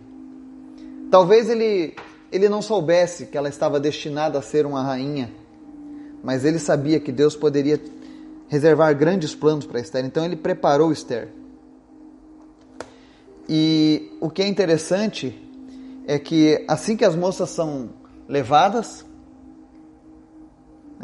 Talvez 1.10 1.50
ele, 1.50 1.96
ele 2.32 2.48
não 2.48 2.62
soubesse 2.62 3.26
que 3.26 3.36
ela 3.36 3.50
estava 3.50 3.80
destinada 3.80 4.38
a 4.38 4.42
ser 4.44 4.68
uma 4.68 4.84
rainha, 4.84 5.34
mas 6.24 6.46
ele 6.46 6.60
sabia 6.60 7.00
que 7.00 7.12
Deus 7.12 7.36
poderia 7.36 7.82
reservar 8.48 8.96
grandes 8.96 9.34
planos 9.34 9.66
para 9.66 9.80
Esther, 9.80 10.06
então 10.06 10.24
ele 10.24 10.36
preparou 10.36 10.92
Esther. 10.92 11.30
E 13.50 14.12
o 14.22 14.30
que 14.30 14.44
é 14.44 14.48
interessante 14.48 15.36
é 16.06 16.20
que 16.20 16.64
assim 16.68 16.96
que 16.96 17.04
as 17.04 17.16
moças 17.16 17.50
são 17.50 17.90
levadas? 18.28 19.04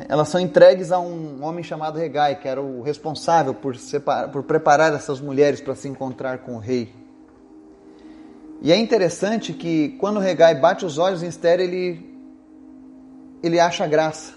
Elas 0.09 0.27
são 0.27 0.41
entregues 0.41 0.91
a 0.91 0.99
um 0.99 1.41
homem 1.41 1.63
chamado 1.63 1.97
Regai, 1.97 2.35
que 2.35 2.47
era 2.47 2.61
o 2.61 2.81
responsável 2.81 3.53
por, 3.53 3.77
separar, 3.77 4.29
por 4.29 4.43
preparar 4.43 4.93
essas 4.93 5.21
mulheres 5.21 5.61
para 5.61 5.73
se 5.73 5.87
encontrar 5.87 6.39
com 6.39 6.55
o 6.55 6.59
rei. 6.59 6.93
E 8.61 8.71
é 8.73 8.77
interessante 8.77 9.53
que 9.53 9.89
quando 9.99 10.19
Regai 10.19 10.55
bate 10.55 10.85
os 10.85 10.97
olhos 10.97 11.23
em 11.23 11.27
Esther, 11.27 11.61
ele, 11.61 12.13
ele 13.41 13.57
acha 13.57 13.87
graça 13.87 14.33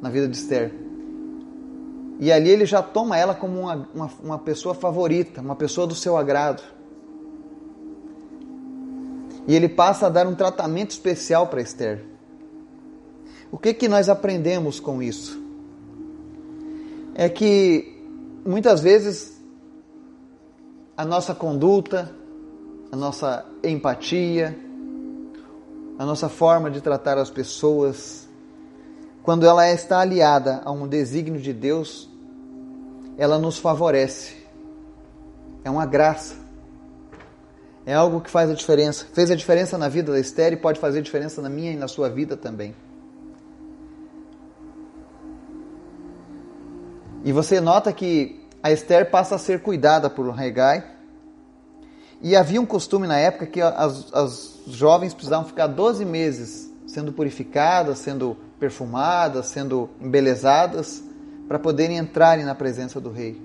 na 0.00 0.08
vida 0.08 0.26
de 0.28 0.36
Esther. 0.36 0.72
E 2.18 2.32
ali 2.32 2.48
ele 2.48 2.64
já 2.64 2.82
toma 2.82 3.18
ela 3.18 3.34
como 3.34 3.60
uma, 3.60 3.88
uma, 3.94 4.10
uma 4.22 4.38
pessoa 4.38 4.74
favorita, 4.74 5.42
uma 5.42 5.54
pessoa 5.54 5.86
do 5.86 5.94
seu 5.94 6.16
agrado. 6.16 6.62
E 9.46 9.54
ele 9.54 9.68
passa 9.68 10.06
a 10.06 10.08
dar 10.08 10.26
um 10.26 10.34
tratamento 10.34 10.90
especial 10.90 11.46
para 11.46 11.60
Esther. 11.60 12.17
O 13.50 13.56
que, 13.58 13.72
que 13.72 13.88
nós 13.88 14.08
aprendemos 14.08 14.78
com 14.78 15.02
isso? 15.02 15.40
É 17.14 17.28
que 17.28 17.96
muitas 18.44 18.80
vezes 18.80 19.40
a 20.96 21.04
nossa 21.04 21.34
conduta, 21.34 22.10
a 22.92 22.96
nossa 22.96 23.46
empatia, 23.64 24.58
a 25.98 26.04
nossa 26.04 26.28
forma 26.28 26.70
de 26.70 26.80
tratar 26.80 27.18
as 27.18 27.30
pessoas, 27.30 28.28
quando 29.22 29.46
ela 29.46 29.70
está 29.70 30.00
aliada 30.00 30.60
a 30.64 30.70
um 30.70 30.86
desígnio 30.86 31.40
de 31.40 31.52
Deus, 31.52 32.08
ela 33.16 33.38
nos 33.38 33.58
favorece. 33.58 34.36
É 35.64 35.70
uma 35.70 35.86
graça. 35.86 36.36
É 37.84 37.94
algo 37.94 38.20
que 38.20 38.30
faz 38.30 38.50
a 38.50 38.54
diferença. 38.54 39.06
Fez 39.12 39.30
a 39.30 39.34
diferença 39.34 39.76
na 39.76 39.88
vida 39.88 40.12
da 40.12 40.20
Esther 40.20 40.52
e 40.52 40.56
pode 40.56 40.78
fazer 40.78 41.02
diferença 41.02 41.42
na 41.42 41.48
minha 41.48 41.72
e 41.72 41.76
na 41.76 41.88
sua 41.88 42.08
vida 42.08 42.36
também. 42.36 42.74
E 47.28 47.32
você 47.32 47.60
nota 47.60 47.92
que 47.92 48.40
a 48.62 48.72
Esther 48.72 49.10
passa 49.10 49.34
a 49.34 49.38
ser 49.38 49.60
cuidada 49.60 50.08
por 50.08 50.26
Regai. 50.30 50.82
E 52.22 52.34
havia 52.34 52.58
um 52.58 52.64
costume 52.64 53.06
na 53.06 53.18
época 53.18 53.44
que 53.44 53.60
as, 53.60 54.10
as 54.14 54.60
jovens 54.66 55.12
precisavam 55.12 55.44
ficar 55.46 55.66
12 55.66 56.06
meses 56.06 56.72
sendo 56.86 57.12
purificadas, 57.12 57.98
sendo 57.98 58.34
perfumadas, 58.58 59.44
sendo 59.44 59.90
embelezadas, 60.00 61.04
para 61.46 61.58
poderem 61.58 61.98
entrarem 61.98 62.46
na 62.46 62.54
presença 62.54 62.98
do 62.98 63.10
Rei. 63.10 63.38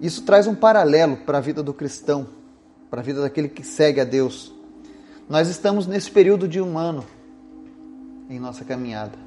Isso 0.00 0.22
traz 0.22 0.46
um 0.46 0.54
paralelo 0.54 1.16
para 1.16 1.38
a 1.38 1.40
vida 1.40 1.64
do 1.64 1.74
cristão, 1.74 2.28
para 2.88 3.00
a 3.00 3.04
vida 3.04 3.20
daquele 3.20 3.48
que 3.48 3.64
segue 3.64 4.00
a 4.00 4.04
Deus. 4.04 4.54
Nós 5.28 5.48
estamos 5.48 5.88
nesse 5.88 6.08
período 6.08 6.46
de 6.46 6.60
um 6.60 6.78
ano 6.78 7.04
em 8.30 8.38
nossa 8.38 8.64
caminhada. 8.64 9.25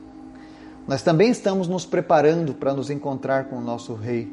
Nós 0.89 1.03
também 1.03 1.29
estamos 1.29 1.67
nos 1.67 1.86
preparando 1.86 2.55
para 2.55 2.74
nos 2.74 2.89
encontrar 2.89 3.46
com 3.46 3.58
o 3.58 3.62
nosso 3.62 3.93
Rei. 3.93 4.27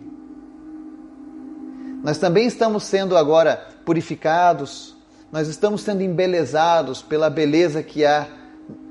Nós 2.03 2.17
também 2.17 2.47
estamos 2.47 2.85
sendo 2.85 3.15
agora 3.15 3.57
purificados, 3.85 4.97
nós 5.31 5.49
estamos 5.49 5.83
sendo 5.83 6.01
embelezados 6.01 7.03
pela 7.03 7.29
beleza 7.29 7.83
que 7.83 8.07
há 8.07 8.27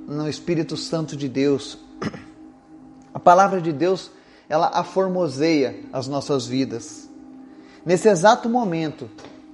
no 0.08 0.30
Espírito 0.30 0.78
Santo 0.78 1.18
de 1.18 1.28
Deus. 1.28 1.80
A 3.12 3.20
palavra 3.20 3.60
de 3.60 3.74
Deus, 3.74 4.12
ela 4.48 4.68
aformoseia 4.68 5.80
as 5.92 6.08
nossas 6.08 6.46
vidas. 6.46 7.10
Nesse 7.84 8.08
exato 8.08 8.48
momento 8.48 9.10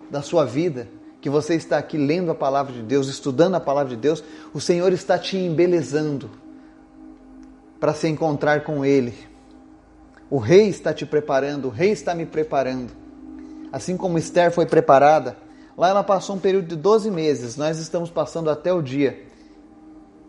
da 0.10 0.22
sua 0.22 0.44
vida, 0.44 0.90
que 1.22 1.30
você 1.30 1.56
está 1.56 1.78
aqui 1.78 1.98
lendo 1.98 2.30
a 2.30 2.36
palavra 2.36 2.74
de 2.74 2.82
Deus, 2.82 3.08
estudando 3.08 3.56
a 3.56 3.62
palavra 3.62 3.96
de 3.96 4.02
Deus, 4.02 4.22
o 4.54 4.60
Senhor 4.60 4.92
está 4.92 5.18
te 5.18 5.38
embelezando 5.38 6.41
para 7.82 7.96
se 7.96 8.08
encontrar 8.08 8.64
com 8.64 8.86
Ele. 8.86 9.12
O 10.30 10.38
Rei 10.38 10.70
está 10.70 10.94
te 10.94 11.04
preparando, 11.04 11.66
o 11.66 11.72
Rei 11.72 11.90
está 11.90 12.14
me 12.14 12.28
preparando. 12.28 12.94
Assim 13.72 13.98
como 13.98 14.20
Esther 14.20 14.52
foi 14.52 14.68
preparada, 14.68 15.36
lá 15.76 15.90
ela 15.90 16.04
passou 16.04 16.36
um 16.36 16.40
período 16.40 16.68
de 16.68 16.76
12 16.76 17.10
meses, 17.10 17.58
nós 17.58 17.80
estamos 17.80 18.12
passando 18.12 18.52
até 18.52 18.72
o 18.72 18.84
dia 18.84 19.24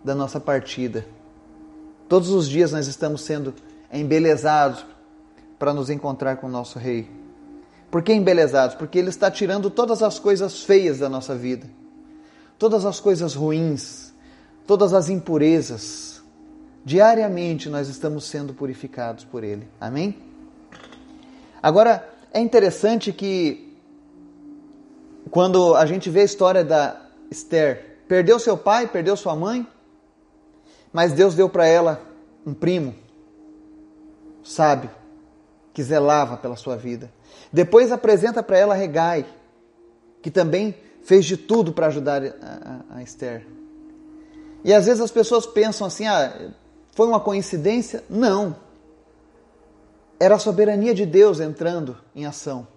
da 0.02 0.14
nossa 0.14 0.40
partida. 0.40 1.06
Todos 2.08 2.30
os 2.30 2.48
dias 2.48 2.72
nós 2.72 2.86
estamos 2.86 3.20
sendo 3.20 3.54
embelezados 3.92 4.86
para 5.58 5.74
nos 5.74 5.90
encontrar 5.90 6.36
com 6.36 6.46
o 6.46 6.50
nosso 6.50 6.78
Rei. 6.78 7.08
Por 7.90 8.02
que 8.02 8.14
embelezados? 8.14 8.74
Porque 8.76 8.98
Ele 8.98 9.10
está 9.10 9.30
tirando 9.30 9.68
todas 9.68 10.02
as 10.02 10.18
coisas 10.18 10.62
feias 10.62 11.00
da 11.00 11.08
nossa 11.08 11.34
vida, 11.34 11.68
todas 12.58 12.86
as 12.86 12.98
coisas 12.98 13.34
ruins, 13.34 14.14
todas 14.66 14.94
as 14.94 15.10
impurezas. 15.10 16.21
Diariamente 16.84 17.68
nós 17.68 17.88
estamos 17.88 18.24
sendo 18.24 18.52
purificados 18.52 19.24
por 19.24 19.44
Ele. 19.44 19.68
Amém? 19.80 20.16
Agora, 21.62 22.08
é 22.32 22.40
interessante 22.40 23.12
que 23.12 23.76
quando 25.30 25.76
a 25.76 25.86
gente 25.86 26.10
vê 26.10 26.20
a 26.20 26.24
história 26.24 26.64
da 26.64 27.00
Esther, 27.30 27.98
perdeu 28.08 28.38
seu 28.38 28.56
pai, 28.56 28.86
perdeu 28.88 29.16
sua 29.16 29.36
mãe, 29.36 29.66
mas 30.92 31.12
Deus 31.12 31.34
deu 31.34 31.48
para 31.48 31.66
ela 31.66 32.02
um 32.44 32.52
primo 32.52 32.94
sábio 34.42 34.90
que 35.72 35.82
zelava 35.82 36.36
pela 36.36 36.56
sua 36.56 36.76
vida. 36.76 37.10
Depois 37.52 37.92
apresenta 37.92 38.42
para 38.42 38.58
ela 38.58 38.74
Regai, 38.74 39.24
que 40.20 40.30
também 40.30 40.74
fez 41.02 41.24
de 41.24 41.36
tudo 41.36 41.72
para 41.72 41.86
ajudar 41.86 42.22
a, 42.22 42.26
a, 42.26 42.96
a, 42.96 43.02
Esther. 43.02 43.46
E 44.64 44.72
às 44.72 44.86
vezes 44.86 45.00
as 45.00 45.10
pessoas 45.10 45.46
pensam 45.46 45.86
assim: 45.86 46.06
ah, 46.06 46.50
foi 46.92 47.06
uma 47.06 47.20
coincidência? 47.20 48.04
Não. 48.08 48.54
Era 50.20 50.36
a 50.36 50.38
soberania 50.38 50.94
de 50.94 51.04
Deus 51.04 51.40
entrando 51.40 51.96
em 52.14 52.26
ação. 52.26 52.68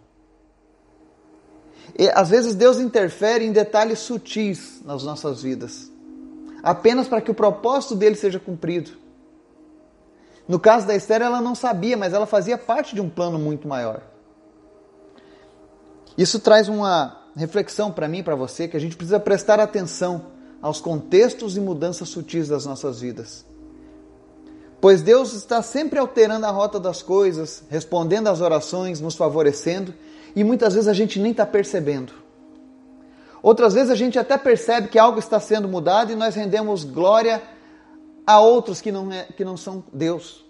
E, 1.97 2.09
às 2.09 2.29
vezes 2.29 2.55
Deus 2.55 2.79
interfere 2.79 3.45
em 3.45 3.51
detalhes 3.51 3.99
sutis 3.99 4.81
nas 4.83 5.03
nossas 5.03 5.43
vidas, 5.43 5.91
apenas 6.63 7.07
para 7.07 7.21
que 7.21 7.29
o 7.29 7.35
propósito 7.35 7.95
dele 7.95 8.15
seja 8.15 8.39
cumprido. 8.39 8.91
No 10.47 10.59
caso 10.59 10.87
da 10.87 10.95
Esther, 10.95 11.21
ela 11.21 11.41
não 11.41 11.55
sabia, 11.55 11.95
mas 11.95 12.13
ela 12.13 12.25
fazia 12.25 12.57
parte 12.57 12.95
de 12.95 13.01
um 13.01 13.09
plano 13.09 13.37
muito 13.37 13.67
maior. 13.67 14.01
Isso 16.17 16.39
traz 16.39 16.67
uma 16.67 17.21
reflexão 17.35 17.91
para 17.91 18.07
mim 18.07 18.23
para 18.23 18.35
você 18.35 18.67
que 18.67 18.77
a 18.77 18.79
gente 18.79 18.95
precisa 18.95 19.19
prestar 19.19 19.59
atenção 19.59 20.27
aos 20.61 20.79
contextos 20.79 21.57
e 21.57 21.59
mudanças 21.59 22.09
sutis 22.09 22.47
das 22.47 22.65
nossas 22.65 23.01
vidas. 23.01 23.45
Pois 24.85 25.01
Deus 25.01 25.33
está 25.33 25.63
sempre 25.63 25.97
alterando 25.97 26.45
a 26.45 26.51
rota 26.51 26.79
das 26.79 27.01
coisas, 27.01 27.63
respondendo 27.71 28.27
às 28.27 28.39
orações, 28.39 29.01
nos 29.01 29.15
favorecendo, 29.15 29.95
e 30.35 30.43
muitas 30.43 30.75
vezes 30.75 30.87
a 30.87 30.93
gente 30.93 31.19
nem 31.19 31.31
está 31.31 31.43
percebendo. 31.43 32.13
Outras 33.41 33.73
vezes 33.73 33.89
a 33.89 33.95
gente 33.95 34.19
até 34.19 34.37
percebe 34.37 34.89
que 34.89 34.99
algo 34.99 35.17
está 35.17 35.39
sendo 35.39 35.67
mudado 35.67 36.11
e 36.11 36.15
nós 36.15 36.35
rendemos 36.35 36.83
glória 36.83 37.41
a 38.27 38.39
outros 38.39 38.79
que 38.79 38.91
não, 38.91 39.11
é, 39.11 39.23
que 39.23 39.43
não 39.43 39.57
são 39.57 39.83
Deus. 39.91 40.45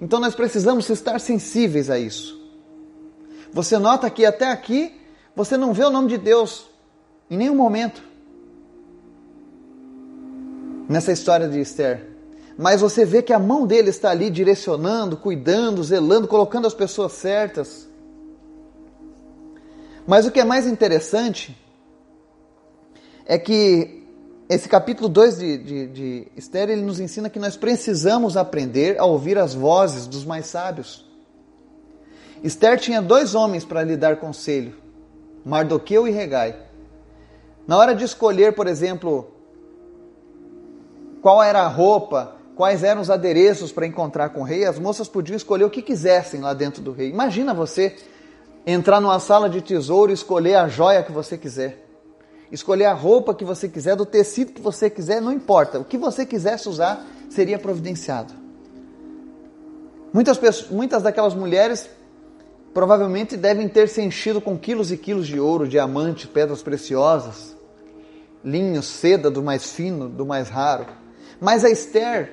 Então 0.00 0.18
nós 0.18 0.34
precisamos 0.34 0.90
estar 0.90 1.20
sensíveis 1.20 1.88
a 1.88 2.00
isso. 2.00 2.36
Você 3.52 3.78
nota 3.78 4.10
que 4.10 4.26
até 4.26 4.50
aqui 4.50 5.00
você 5.32 5.56
não 5.56 5.72
vê 5.72 5.84
o 5.84 5.90
nome 5.90 6.08
de 6.08 6.18
Deus 6.18 6.66
em 7.30 7.36
nenhum 7.36 7.54
momento 7.54 8.02
nessa 10.88 11.12
história 11.12 11.48
de 11.48 11.60
Esther. 11.60 12.15
Mas 12.56 12.80
você 12.80 13.04
vê 13.04 13.22
que 13.22 13.32
a 13.32 13.38
mão 13.38 13.66
dele 13.66 13.90
está 13.90 14.10
ali 14.10 14.30
direcionando, 14.30 15.16
cuidando, 15.16 15.84
zelando, 15.84 16.26
colocando 16.26 16.66
as 16.66 16.74
pessoas 16.74 17.12
certas. 17.12 17.86
Mas 20.06 20.26
o 20.26 20.30
que 20.30 20.40
é 20.40 20.44
mais 20.44 20.66
interessante 20.66 21.56
é 23.26 23.38
que 23.38 24.06
esse 24.48 24.68
capítulo 24.68 25.08
2 25.08 25.38
de, 25.38 25.58
de, 25.58 25.86
de 25.88 26.28
Esther, 26.36 26.70
ele 26.70 26.82
nos 26.82 27.00
ensina 27.00 27.28
que 27.28 27.38
nós 27.38 27.56
precisamos 27.56 28.36
aprender 28.36 28.98
a 28.98 29.04
ouvir 29.04 29.36
as 29.36 29.52
vozes 29.52 30.06
dos 30.06 30.24
mais 30.24 30.46
sábios. 30.46 31.04
Esther 32.42 32.78
tinha 32.78 33.02
dois 33.02 33.34
homens 33.34 33.64
para 33.64 33.82
lhe 33.82 33.96
dar 33.96 34.16
conselho, 34.18 34.76
Mardoqueu 35.44 36.06
e 36.06 36.12
Regai. 36.12 36.56
Na 37.66 37.76
hora 37.76 37.94
de 37.94 38.04
escolher, 38.04 38.54
por 38.54 38.68
exemplo, 38.68 39.32
qual 41.20 41.42
era 41.42 41.62
a 41.62 41.68
roupa, 41.68 42.35
quais 42.56 42.82
eram 42.82 43.00
os 43.00 43.10
adereços 43.10 43.70
para 43.70 43.86
encontrar 43.86 44.30
com 44.30 44.40
o 44.40 44.44
rei, 44.44 44.64
as 44.64 44.78
moças 44.78 45.06
podiam 45.06 45.36
escolher 45.36 45.64
o 45.64 45.70
que 45.70 45.80
quisessem 45.80 46.40
lá 46.40 46.52
dentro 46.52 46.82
do 46.82 46.90
rei. 46.90 47.08
Imagina 47.08 47.54
você 47.54 47.94
entrar 48.66 49.00
numa 49.00 49.20
sala 49.20 49.48
de 49.48 49.62
tesouro 49.62 50.10
e 50.10 50.14
escolher 50.14 50.56
a 50.56 50.66
joia 50.66 51.04
que 51.04 51.12
você 51.12 51.38
quiser 51.38 51.86
escolher 52.50 52.86
a 52.86 52.92
roupa 52.92 53.34
que 53.34 53.44
você 53.44 53.68
quiser, 53.68 53.96
do 53.96 54.06
tecido 54.06 54.52
que 54.52 54.60
você 54.60 54.88
quiser, 54.88 55.20
não 55.20 55.32
importa. 55.32 55.78
O 55.78 55.84
que 55.84 55.98
você 55.98 56.24
quisesse 56.24 56.68
usar 56.68 57.04
seria 57.28 57.58
providenciado. 57.58 58.32
Muitas, 60.12 60.38
pessoas, 60.38 60.70
muitas 60.70 61.02
daquelas 61.02 61.34
mulheres 61.34 61.88
provavelmente 62.72 63.36
devem 63.36 63.68
ter 63.68 63.88
se 63.88 64.02
enchido 64.02 64.40
com 64.40 64.56
quilos 64.56 64.92
e 64.92 64.96
quilos 64.96 65.26
de 65.26 65.40
ouro, 65.40 65.66
diamante, 65.66 66.28
pedras 66.28 66.62
preciosas, 66.62 67.56
linho, 68.44 68.82
seda 68.82 69.30
do 69.30 69.42
mais 69.42 69.72
fino, 69.72 70.08
do 70.08 70.24
mais 70.24 70.48
raro. 70.48 70.86
Mas 71.40 71.64
a 71.64 71.70
Esther, 71.70 72.32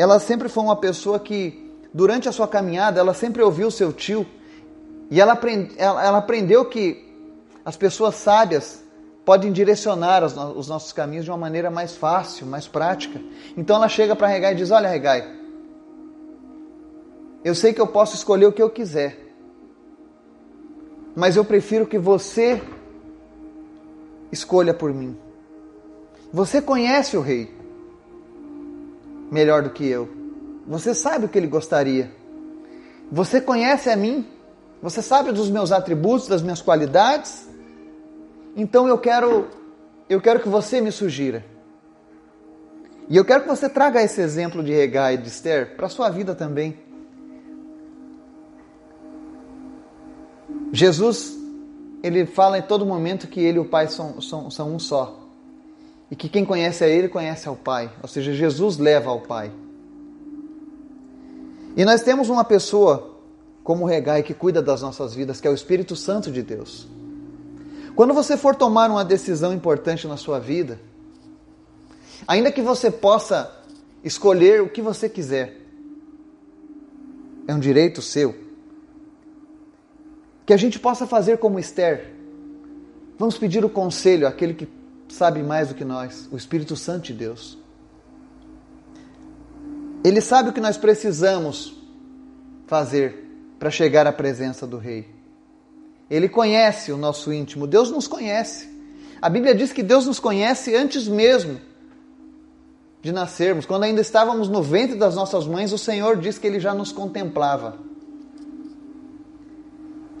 ela 0.00 0.18
sempre 0.18 0.48
foi 0.48 0.62
uma 0.62 0.76
pessoa 0.76 1.20
que, 1.20 1.70
durante 1.92 2.26
a 2.26 2.32
sua 2.32 2.48
caminhada, 2.48 2.98
ela 2.98 3.12
sempre 3.12 3.42
ouviu 3.42 3.70
seu 3.70 3.92
tio 3.92 4.26
e 5.10 5.20
ela, 5.20 5.34
aprend, 5.34 5.74
ela, 5.76 6.02
ela 6.02 6.16
aprendeu 6.16 6.64
que 6.64 7.06
as 7.62 7.76
pessoas 7.76 8.14
sábias 8.14 8.82
podem 9.26 9.52
direcionar 9.52 10.24
os 10.24 10.68
nossos 10.68 10.90
caminhos 10.94 11.26
de 11.26 11.30
uma 11.30 11.36
maneira 11.36 11.70
mais 11.70 11.94
fácil, 11.96 12.46
mais 12.46 12.66
prática. 12.66 13.20
Então 13.54 13.76
ela 13.76 13.90
chega 13.90 14.16
para 14.16 14.26
Regai 14.26 14.54
e 14.54 14.56
diz: 14.56 14.70
Olha, 14.70 14.88
Regai, 14.88 15.36
eu 17.44 17.54
sei 17.54 17.74
que 17.74 17.80
eu 17.82 17.86
posso 17.86 18.14
escolher 18.14 18.46
o 18.46 18.52
que 18.52 18.62
eu 18.62 18.70
quiser, 18.70 19.18
mas 21.14 21.36
eu 21.36 21.44
prefiro 21.44 21.86
que 21.86 21.98
você 21.98 22.62
escolha 24.32 24.72
por 24.72 24.94
mim. 24.94 25.14
Você 26.32 26.62
conhece 26.62 27.18
o 27.18 27.20
rei 27.20 27.59
melhor 29.30 29.62
do 29.62 29.70
que 29.70 29.86
eu. 29.86 30.08
Você 30.66 30.94
sabe 30.94 31.26
o 31.26 31.28
que 31.28 31.38
ele 31.38 31.46
gostaria. 31.46 32.10
Você 33.10 33.40
conhece 33.40 33.88
a 33.90 33.96
mim. 33.96 34.26
Você 34.82 35.02
sabe 35.02 35.32
dos 35.32 35.50
meus 35.50 35.72
atributos, 35.72 36.28
das 36.28 36.42
minhas 36.42 36.62
qualidades. 36.62 37.48
Então 38.56 38.88
eu 38.88 38.98
quero 38.98 39.48
eu 40.08 40.20
quero 40.20 40.40
que 40.40 40.48
você 40.48 40.80
me 40.80 40.90
sugira. 40.90 41.44
E 43.08 43.16
eu 43.16 43.24
quero 43.24 43.42
que 43.42 43.48
você 43.48 43.68
traga 43.68 44.02
esse 44.02 44.20
exemplo 44.20 44.62
de 44.62 44.72
Regai 44.72 45.14
e 45.14 45.18
de 45.18 45.28
Esther 45.28 45.76
para 45.76 45.86
a 45.86 45.88
sua 45.88 46.08
vida 46.10 46.34
também. 46.34 46.78
Jesus, 50.72 51.36
ele 52.02 52.26
fala 52.26 52.58
em 52.58 52.62
todo 52.62 52.86
momento 52.86 53.26
que 53.26 53.40
ele 53.40 53.58
e 53.58 53.60
o 53.60 53.64
Pai 53.64 53.88
são, 53.88 54.20
são, 54.20 54.50
são 54.50 54.74
um 54.74 54.78
só. 54.78 55.19
E 56.10 56.16
que 56.16 56.28
quem 56.28 56.44
conhece 56.44 56.82
a 56.82 56.88
ele, 56.88 57.08
conhece 57.08 57.48
ao 57.48 57.54
Pai. 57.54 57.90
Ou 58.02 58.08
seja, 58.08 58.32
Jesus 58.32 58.78
leva 58.78 59.10
ao 59.10 59.20
Pai. 59.20 59.52
E 61.76 61.84
nós 61.84 62.02
temos 62.02 62.28
uma 62.28 62.44
pessoa 62.44 63.16
como 63.62 63.84
Regai 63.84 64.22
que 64.22 64.34
cuida 64.34 64.60
das 64.60 64.82
nossas 64.82 65.14
vidas, 65.14 65.40
que 65.40 65.46
é 65.46 65.50
o 65.50 65.54
Espírito 65.54 65.94
Santo 65.94 66.30
de 66.30 66.42
Deus. 66.42 66.88
Quando 67.94 68.12
você 68.12 68.36
for 68.36 68.56
tomar 68.56 68.90
uma 68.90 69.04
decisão 69.04 69.52
importante 69.52 70.08
na 70.08 70.16
sua 70.16 70.40
vida, 70.40 70.78
Ainda 72.26 72.52
que 72.52 72.62
você 72.62 72.90
possa 72.90 73.50
escolher 74.04 74.62
o 74.62 74.68
que 74.68 74.82
você 74.82 75.08
quiser, 75.08 75.56
é 77.46 77.54
um 77.54 77.58
direito 77.58 78.00
seu. 78.00 78.34
Que 80.46 80.52
a 80.52 80.56
gente 80.56 80.78
possa 80.78 81.06
fazer 81.06 81.38
como 81.38 81.58
Esther. 81.58 82.12
Vamos 83.18 83.36
pedir 83.36 83.64
o 83.64 83.68
conselho 83.68 84.26
àquele 84.26 84.54
que 84.54 84.68
sabe 85.12 85.42
mais 85.42 85.68
do 85.68 85.74
que 85.74 85.84
nós, 85.84 86.28
o 86.30 86.36
Espírito 86.36 86.76
Santo 86.76 87.04
de 87.04 87.14
Deus. 87.14 87.58
Ele 90.02 90.20
sabe 90.20 90.50
o 90.50 90.52
que 90.52 90.60
nós 90.60 90.76
precisamos 90.76 91.74
fazer 92.66 93.26
para 93.58 93.70
chegar 93.70 94.06
à 94.06 94.12
presença 94.12 94.66
do 94.66 94.78
Rei. 94.78 95.08
Ele 96.08 96.28
conhece 96.28 96.90
o 96.90 96.96
nosso 96.96 97.32
íntimo, 97.32 97.66
Deus 97.66 97.90
nos 97.90 98.08
conhece. 98.08 98.68
A 99.20 99.28
Bíblia 99.28 99.54
diz 99.54 99.72
que 99.72 99.82
Deus 99.82 100.06
nos 100.06 100.18
conhece 100.18 100.74
antes 100.74 101.06
mesmo 101.06 101.60
de 103.02 103.12
nascermos. 103.12 103.66
Quando 103.66 103.84
ainda 103.84 104.00
estávamos 104.00 104.48
no 104.48 104.62
ventre 104.62 104.96
das 104.96 105.14
nossas 105.14 105.46
mães, 105.46 105.72
o 105.72 105.78
Senhor 105.78 106.16
diz 106.16 106.38
que 106.38 106.46
Ele 106.46 106.58
já 106.58 106.74
nos 106.74 106.90
contemplava. 106.90 107.78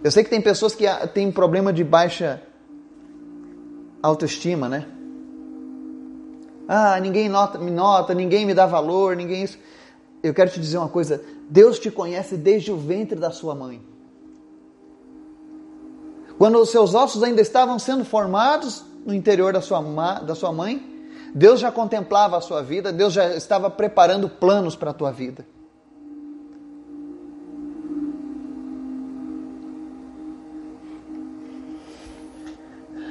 Eu 0.02 0.10
sei 0.10 0.22
que 0.22 0.30
tem 0.30 0.40
pessoas 0.40 0.74
que 0.74 0.84
têm 1.12 1.30
problema 1.30 1.72
de 1.72 1.84
baixa 1.84 2.42
autoestima, 4.02 4.68
né? 4.68 4.86
Ah, 6.68 6.98
ninguém 7.00 7.28
nota, 7.28 7.58
me 7.58 7.70
nota, 7.70 8.14
ninguém 8.14 8.46
me 8.46 8.54
dá 8.54 8.66
valor, 8.66 9.16
ninguém 9.16 9.42
isso. 9.42 9.58
Eu 10.22 10.32
quero 10.32 10.50
te 10.50 10.60
dizer 10.60 10.78
uma 10.78 10.88
coisa: 10.88 11.22
Deus 11.48 11.78
te 11.78 11.90
conhece 11.90 12.36
desde 12.36 12.70
o 12.70 12.76
ventre 12.76 13.18
da 13.18 13.30
sua 13.30 13.54
mãe. 13.54 13.82
Quando 16.38 16.58
os 16.58 16.70
seus 16.70 16.94
ossos 16.94 17.22
ainda 17.22 17.42
estavam 17.42 17.78
sendo 17.78 18.04
formados 18.04 18.84
no 19.04 19.12
interior 19.12 19.52
da 19.52 19.60
sua, 19.60 19.80
da 20.20 20.34
sua 20.34 20.52
mãe, 20.52 20.82
Deus 21.34 21.60
já 21.60 21.70
contemplava 21.70 22.36
a 22.36 22.40
sua 22.40 22.62
vida, 22.62 22.92
Deus 22.92 23.12
já 23.12 23.34
estava 23.34 23.68
preparando 23.68 24.28
planos 24.28 24.74
para 24.74 24.90
a 24.90 24.94
tua 24.94 25.10
vida. 25.12 25.44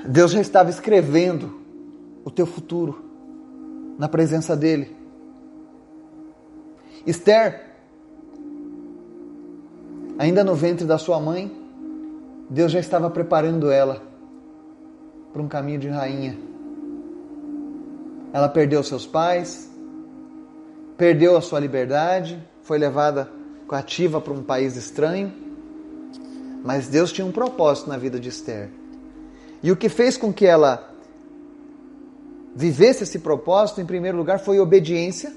Deus 0.07 0.31
já 0.31 0.41
estava 0.41 0.69
escrevendo 0.69 1.59
o 2.23 2.31
teu 2.31 2.45
futuro 2.45 3.03
na 3.97 4.07
presença 4.07 4.55
dele. 4.55 4.95
Esther, 7.05 7.65
ainda 10.17 10.43
no 10.43 10.55
ventre 10.55 10.85
da 10.85 10.97
sua 10.97 11.19
mãe, 11.19 11.51
Deus 12.49 12.71
já 12.71 12.79
estava 12.79 13.09
preparando 13.09 13.69
ela 13.71 14.01
para 15.31 15.41
um 15.41 15.47
caminho 15.47 15.79
de 15.79 15.87
rainha. 15.87 16.37
Ela 18.31 18.47
perdeu 18.47 18.83
seus 18.83 19.05
pais, 19.05 19.69
perdeu 20.97 21.35
a 21.37 21.41
sua 21.41 21.59
liberdade, 21.59 22.41
foi 22.61 22.77
levada 22.77 23.29
cativa 23.67 24.19
para 24.19 24.33
um 24.33 24.43
país 24.43 24.75
estranho, 24.75 25.31
mas 26.63 26.87
Deus 26.87 27.11
tinha 27.11 27.25
um 27.25 27.31
propósito 27.31 27.89
na 27.89 27.97
vida 27.97 28.19
de 28.19 28.29
Esther. 28.29 28.78
E 29.61 29.71
o 29.71 29.75
que 29.75 29.89
fez 29.89 30.17
com 30.17 30.31
que 30.31 30.45
ela 30.45 30.89
vivesse 32.55 33.03
esse 33.03 33.19
propósito, 33.19 33.81
em 33.81 33.85
primeiro 33.85 34.17
lugar, 34.17 34.39
foi 34.39 34.59
obediência. 34.59 35.33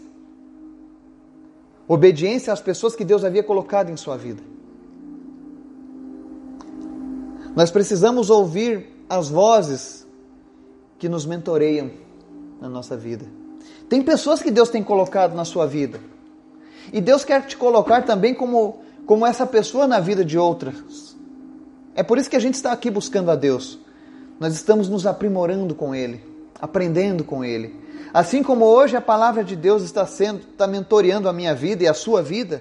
Obediência 1.86 2.52
às 2.52 2.60
pessoas 2.60 2.94
que 2.94 3.04
Deus 3.04 3.24
havia 3.24 3.42
colocado 3.42 3.90
em 3.90 3.96
sua 3.96 4.16
vida. 4.16 4.42
Nós 7.54 7.70
precisamos 7.70 8.30
ouvir 8.30 8.88
as 9.08 9.28
vozes 9.28 10.06
que 10.98 11.08
nos 11.08 11.26
mentoreiam 11.26 11.90
na 12.60 12.68
nossa 12.68 12.96
vida. 12.96 13.26
Tem 13.88 14.00
pessoas 14.00 14.40
que 14.40 14.50
Deus 14.50 14.70
tem 14.70 14.82
colocado 14.82 15.34
na 15.34 15.44
sua 15.44 15.66
vida. 15.66 16.00
E 16.92 17.00
Deus 17.00 17.24
quer 17.24 17.46
te 17.46 17.56
colocar 17.56 18.02
também 18.02 18.34
como, 18.34 18.80
como 19.04 19.26
essa 19.26 19.46
pessoa 19.46 19.86
na 19.86 20.00
vida 20.00 20.24
de 20.24 20.38
outras. 20.38 21.16
É 21.94 22.02
por 22.02 22.16
isso 22.16 22.30
que 22.30 22.36
a 22.36 22.40
gente 22.40 22.54
está 22.54 22.72
aqui 22.72 22.90
buscando 22.90 23.30
a 23.30 23.36
Deus. 23.36 23.78
Nós 24.42 24.54
estamos 24.54 24.88
nos 24.88 25.06
aprimorando 25.06 25.72
com 25.72 25.94
Ele, 25.94 26.20
aprendendo 26.60 27.22
com 27.22 27.44
Ele. 27.44 27.76
Assim 28.12 28.42
como 28.42 28.64
hoje 28.64 28.96
a 28.96 29.00
palavra 29.00 29.44
de 29.44 29.54
Deus 29.54 29.84
está 29.84 30.04
sendo, 30.04 30.40
está 30.40 30.66
mentoreando 30.66 31.28
a 31.28 31.32
minha 31.32 31.54
vida 31.54 31.84
e 31.84 31.86
a 31.86 31.94
sua 31.94 32.20
vida, 32.24 32.60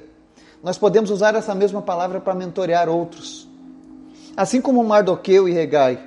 nós 0.61 0.77
podemos 0.77 1.09
usar 1.09 1.33
essa 1.33 1.55
mesma 1.55 1.81
palavra 1.81 2.21
para 2.21 2.35
mentorear 2.35 2.87
outros. 2.87 3.49
Assim 4.37 4.61
como 4.61 4.83
Mardoqueu 4.83 5.49
e 5.49 5.53
Regai, 5.53 5.99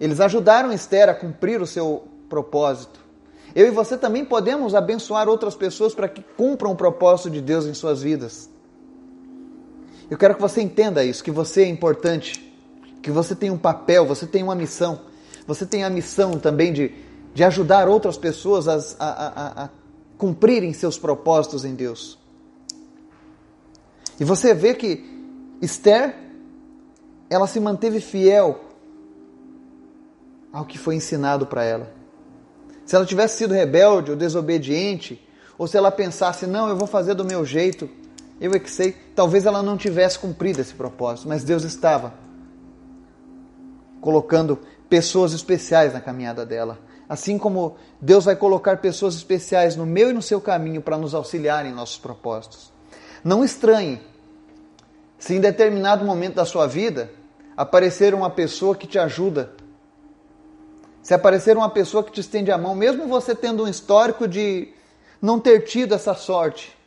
eles 0.00 0.18
ajudaram 0.18 0.72
Esther 0.72 1.08
a 1.08 1.14
cumprir 1.14 1.62
o 1.62 1.66
seu 1.66 2.02
propósito. 2.28 2.98
Eu 3.54 3.68
e 3.68 3.70
você 3.70 3.96
também 3.96 4.24
podemos 4.24 4.74
abençoar 4.74 5.28
outras 5.28 5.54
pessoas 5.54 5.94
para 5.94 6.08
que 6.08 6.24
cumpram 6.36 6.72
o 6.72 6.76
propósito 6.76 7.30
de 7.30 7.40
Deus 7.40 7.64
em 7.64 7.74
suas 7.74 8.02
vidas. 8.02 8.50
Eu 10.10 10.18
quero 10.18 10.34
que 10.34 10.42
você 10.42 10.60
entenda 10.62 11.04
isso, 11.04 11.22
que 11.22 11.30
você 11.30 11.62
é 11.62 11.68
importante, 11.68 12.45
que 13.06 13.12
você 13.12 13.36
tem 13.36 13.52
um 13.52 13.56
papel, 13.56 14.04
você 14.04 14.26
tem 14.26 14.42
uma 14.42 14.56
missão. 14.56 15.02
Você 15.46 15.64
tem 15.64 15.84
a 15.84 15.88
missão 15.88 16.40
também 16.40 16.72
de, 16.72 16.92
de 17.32 17.44
ajudar 17.44 17.88
outras 17.88 18.18
pessoas 18.18 18.66
a, 18.66 18.74
a, 18.98 19.06
a, 19.08 19.64
a 19.64 19.68
cumprirem 20.18 20.72
seus 20.72 20.98
propósitos 20.98 21.64
em 21.64 21.76
Deus. 21.76 22.18
E 24.18 24.24
você 24.24 24.52
vê 24.52 24.74
que 24.74 25.04
Esther 25.62 26.16
ela 27.30 27.46
se 27.46 27.60
manteve 27.60 28.00
fiel 28.00 28.60
ao 30.52 30.64
que 30.64 30.76
foi 30.76 30.96
ensinado 30.96 31.46
para 31.46 31.62
ela. 31.62 31.92
Se 32.84 32.96
ela 32.96 33.06
tivesse 33.06 33.38
sido 33.38 33.54
rebelde 33.54 34.10
ou 34.10 34.16
desobediente, 34.16 35.24
ou 35.56 35.68
se 35.68 35.76
ela 35.76 35.92
pensasse, 35.92 36.44
não, 36.44 36.68
eu 36.68 36.76
vou 36.76 36.88
fazer 36.88 37.14
do 37.14 37.24
meu 37.24 37.44
jeito, 37.44 37.88
eu 38.40 38.52
é 38.52 38.58
que 38.58 38.68
sei, 38.68 38.96
talvez 39.14 39.46
ela 39.46 39.62
não 39.62 39.76
tivesse 39.76 40.18
cumprido 40.18 40.60
esse 40.60 40.74
propósito, 40.74 41.28
mas 41.28 41.44
Deus 41.44 41.62
estava 41.62 42.25
colocando 44.06 44.60
pessoas 44.88 45.32
especiais 45.32 45.92
na 45.92 46.00
caminhada 46.00 46.46
dela. 46.46 46.78
Assim 47.08 47.36
como 47.36 47.74
Deus 48.00 48.24
vai 48.24 48.36
colocar 48.36 48.76
pessoas 48.76 49.16
especiais 49.16 49.74
no 49.74 49.84
meu 49.84 50.10
e 50.10 50.12
no 50.12 50.22
seu 50.22 50.40
caminho 50.40 50.80
para 50.80 50.96
nos 50.96 51.12
auxiliar 51.12 51.66
em 51.66 51.72
nossos 51.72 51.98
propósitos. 51.98 52.72
Não 53.24 53.42
estranhe 53.42 54.00
se 55.18 55.34
em 55.34 55.40
determinado 55.40 56.04
momento 56.04 56.36
da 56.36 56.44
sua 56.44 56.68
vida 56.68 57.10
aparecer 57.56 58.14
uma 58.14 58.30
pessoa 58.30 58.76
que 58.76 58.86
te 58.86 58.96
ajuda, 58.96 59.54
se 61.02 61.12
aparecer 61.12 61.56
uma 61.56 61.68
pessoa 61.68 62.04
que 62.04 62.12
te 62.12 62.20
estende 62.20 62.52
a 62.52 62.58
mão, 62.58 62.76
mesmo 62.76 63.08
você 63.08 63.34
tendo 63.34 63.64
um 63.64 63.68
histórico 63.68 64.28
de 64.28 64.68
não 65.20 65.40
ter 65.40 65.64
tido 65.64 65.96
essa 65.96 66.14
sorte. 66.14 66.78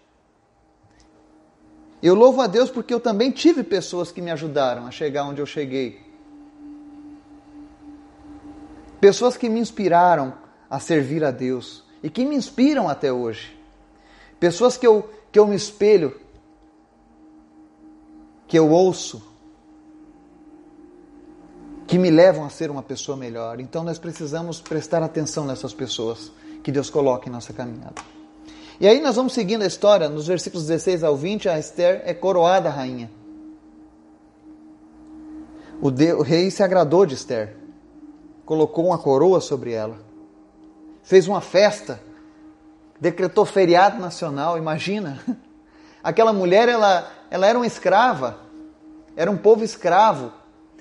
Eu 2.01 2.15
louvo 2.15 2.39
a 2.39 2.47
Deus 2.47 2.69
porque 2.69 2.93
eu 2.93 2.99
também 3.01 3.29
tive 3.29 3.61
pessoas 3.61 4.09
que 4.09 4.21
me 4.21 4.31
ajudaram 4.31 4.87
a 4.87 4.91
chegar 4.91 5.25
onde 5.25 5.41
eu 5.41 5.45
cheguei. 5.45 6.07
Pessoas 8.99 9.37
que 9.37 9.49
me 9.49 9.59
inspiraram 9.59 10.33
a 10.69 10.79
servir 10.79 11.23
a 11.23 11.31
Deus 11.31 11.83
e 12.03 12.09
que 12.09 12.25
me 12.25 12.35
inspiram 12.35 12.87
até 12.87 13.11
hoje. 13.11 13.57
Pessoas 14.39 14.77
que 14.77 14.85
eu, 14.85 15.09
que 15.31 15.39
eu 15.39 15.47
me 15.47 15.55
espelho 15.55 16.19
que 18.49 18.57
eu 18.57 18.67
ouço, 18.67 19.21
que 21.85 21.99
me 21.99 22.09
levam 22.09 22.43
a 22.43 22.49
ser 22.49 22.71
uma 22.71 22.81
pessoa 22.81 23.15
melhor. 23.15 23.59
Então 23.59 23.83
nós 23.83 23.99
precisamos 23.99 24.59
prestar 24.59 25.03
atenção 25.03 25.45
nessas 25.45 25.71
pessoas 25.71 26.31
que 26.63 26.71
Deus 26.71 26.89
coloca 26.89 27.29
em 27.29 27.31
nossa 27.31 27.53
caminhada. 27.53 28.01
E 28.79 28.87
aí 28.87 28.99
nós 29.01 29.15
vamos 29.15 29.33
seguindo 29.33 29.61
a 29.61 29.67
história, 29.67 30.09
nos 30.09 30.25
versículos 30.25 30.65
16 30.65 31.03
ao 31.03 31.15
20, 31.15 31.47
a 31.47 31.59
Esther 31.59 32.01
é 32.05 32.13
coroada 32.13 32.69
rainha. 32.69 33.11
O, 35.79 35.91
de, 35.91 36.11
o 36.13 36.23
rei 36.23 36.49
se 36.49 36.63
agradou 36.63 37.05
de 37.05 37.13
Esther, 37.13 37.55
colocou 38.49 38.87
uma 38.87 38.97
coroa 38.97 39.39
sobre 39.39 39.73
ela, 39.73 39.99
fez 41.03 41.27
uma 41.27 41.39
festa, 41.39 42.01
decretou 42.99 43.45
feriado 43.45 44.01
nacional, 44.01 44.57
imagina. 44.57 45.19
Aquela 46.03 46.33
mulher, 46.33 46.67
ela, 46.67 47.07
ela 47.29 47.45
era 47.45 47.59
uma 47.59 47.67
escrava, 47.67 48.39
era 49.15 49.29
um 49.29 49.37
povo 49.37 49.63
escravo, 49.63 50.31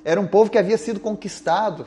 era 0.02 0.18
um 0.18 0.26
povo 0.26 0.50
que 0.50 0.56
havia 0.56 0.78
sido 0.78 0.98
conquistado. 0.98 1.84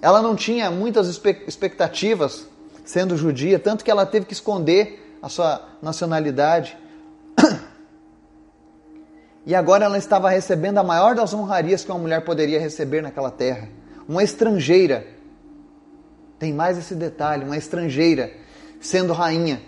Ela 0.00 0.22
não 0.22 0.34
tinha 0.34 0.70
muitas 0.70 1.08
expectativas 1.46 2.46
sendo 2.86 3.18
judia, 3.18 3.58
tanto 3.58 3.84
que 3.84 3.90
ela 3.90 4.06
teve 4.06 4.24
que 4.24 4.32
esconder 4.32 5.18
a 5.20 5.28
sua 5.28 5.60
nacionalidade. 5.82 6.74
E 9.48 9.54
agora 9.54 9.84
ela 9.84 9.96
estava 9.96 10.28
recebendo 10.28 10.78
a 10.78 10.82
maior 10.82 11.14
das 11.14 11.32
honrarias 11.32 11.84
que 11.84 11.92
uma 11.92 12.00
mulher 12.00 12.24
poderia 12.24 12.58
receber 12.58 13.00
naquela 13.00 13.30
terra. 13.30 13.68
Uma 14.08 14.22
estrangeira. 14.22 15.06
Tem 16.38 16.52
mais 16.52 16.78
esse 16.78 16.94
detalhe: 16.94 17.44
uma 17.44 17.56
estrangeira 17.56 18.32
sendo 18.80 19.12
rainha 19.12 19.60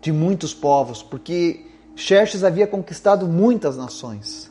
de 0.00 0.12
muitos 0.12 0.54
povos, 0.54 1.02
porque 1.02 1.66
Xerxes 1.94 2.44
havia 2.44 2.66
conquistado 2.66 3.26
muitas 3.26 3.76
nações. 3.76 4.50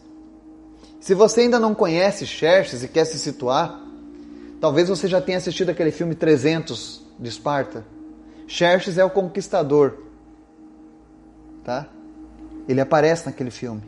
Se 0.99 1.13
você 1.13 1.41
ainda 1.41 1.59
não 1.59 1.73
conhece 1.73 2.25
Xerxes 2.25 2.83
e 2.83 2.87
quer 2.87 3.05
se 3.05 3.17
situar, 3.19 3.85
Talvez 4.65 4.89
você 4.89 5.07
já 5.07 5.21
tenha 5.21 5.37
assistido 5.37 5.69
aquele 5.69 5.91
filme 5.91 6.15
300 6.15 7.05
de 7.19 7.29
Esparta. 7.29 7.85
Xerxes 8.47 8.97
é 8.97 9.05
o 9.05 9.11
conquistador. 9.11 9.99
Tá? 11.63 11.87
Ele 12.67 12.81
aparece 12.81 13.27
naquele 13.27 13.51
filme. 13.51 13.83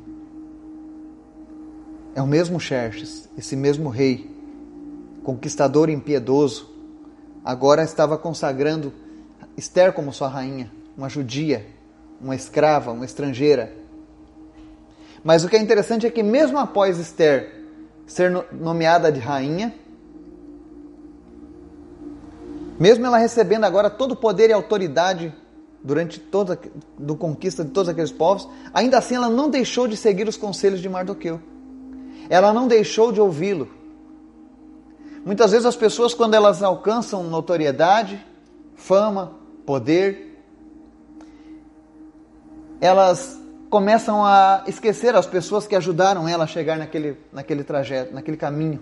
É 2.13 2.21
o 2.21 2.27
mesmo 2.27 2.59
Xerxes, 2.59 3.27
esse 3.35 3.55
mesmo 3.55 3.89
rei, 3.89 4.29
conquistador 5.27 5.89
impiedoso, 5.89 6.69
agora 7.43 7.83
estava 7.83 8.17
consagrando 8.17 8.93
Esther 9.57 9.91
como 9.91 10.13
sua 10.13 10.29
rainha, 10.29 10.71
uma 10.97 11.09
judia, 11.09 11.67
uma 12.21 12.33
escrava, 12.33 12.93
uma 12.93 13.03
estrangeira. 13.03 13.75
Mas 15.25 15.43
o 15.43 15.49
que 15.49 15.57
é 15.57 15.59
interessante 15.59 16.07
é 16.07 16.09
que, 16.09 16.23
mesmo 16.23 16.57
após 16.57 16.97
Esther 16.97 17.65
ser 18.05 18.31
nomeada 18.53 19.11
de 19.11 19.19
rainha, 19.19 19.75
mesmo 22.79 23.05
ela 23.05 23.17
recebendo 23.17 23.65
agora 23.65 23.89
todo 23.89 24.13
o 24.13 24.15
poder 24.15 24.49
e 24.49 24.53
autoridade 24.53 25.35
durante 25.83 26.21
toda 26.21 26.57
do 26.97 27.17
conquista 27.17 27.65
de 27.65 27.71
todos 27.71 27.89
aqueles 27.89 28.13
povos, 28.13 28.47
ainda 28.73 28.97
assim 28.97 29.15
ela 29.15 29.29
não 29.29 29.49
deixou 29.49 29.89
de 29.89 29.97
seguir 29.97 30.25
os 30.25 30.37
conselhos 30.37 30.79
de 30.79 30.87
Mardoqueu. 30.87 31.41
Ela 32.29 32.53
não 32.53 32.65
deixou 32.65 33.11
de 33.11 33.19
ouvi-lo. 33.19 33.75
Muitas 35.27 35.51
vezes 35.51 35.65
as 35.65 35.75
pessoas 35.75 36.13
quando 36.13 36.35
elas 36.35 36.63
alcançam 36.63 37.21
notoriedade, 37.21 38.25
fama, 38.77 39.33
poder, 39.65 40.41
elas 42.79 43.37
começam 43.69 44.23
a 44.23 44.63
esquecer 44.67 45.13
as 45.17 45.25
pessoas 45.25 45.67
que 45.67 45.75
ajudaram 45.75 46.29
ela 46.29 46.45
a 46.45 46.47
chegar 46.47 46.77
naquele, 46.77 47.17
naquele 47.33 47.65
trajeto, 47.65 48.13
naquele 48.13 48.37
caminho. 48.37 48.81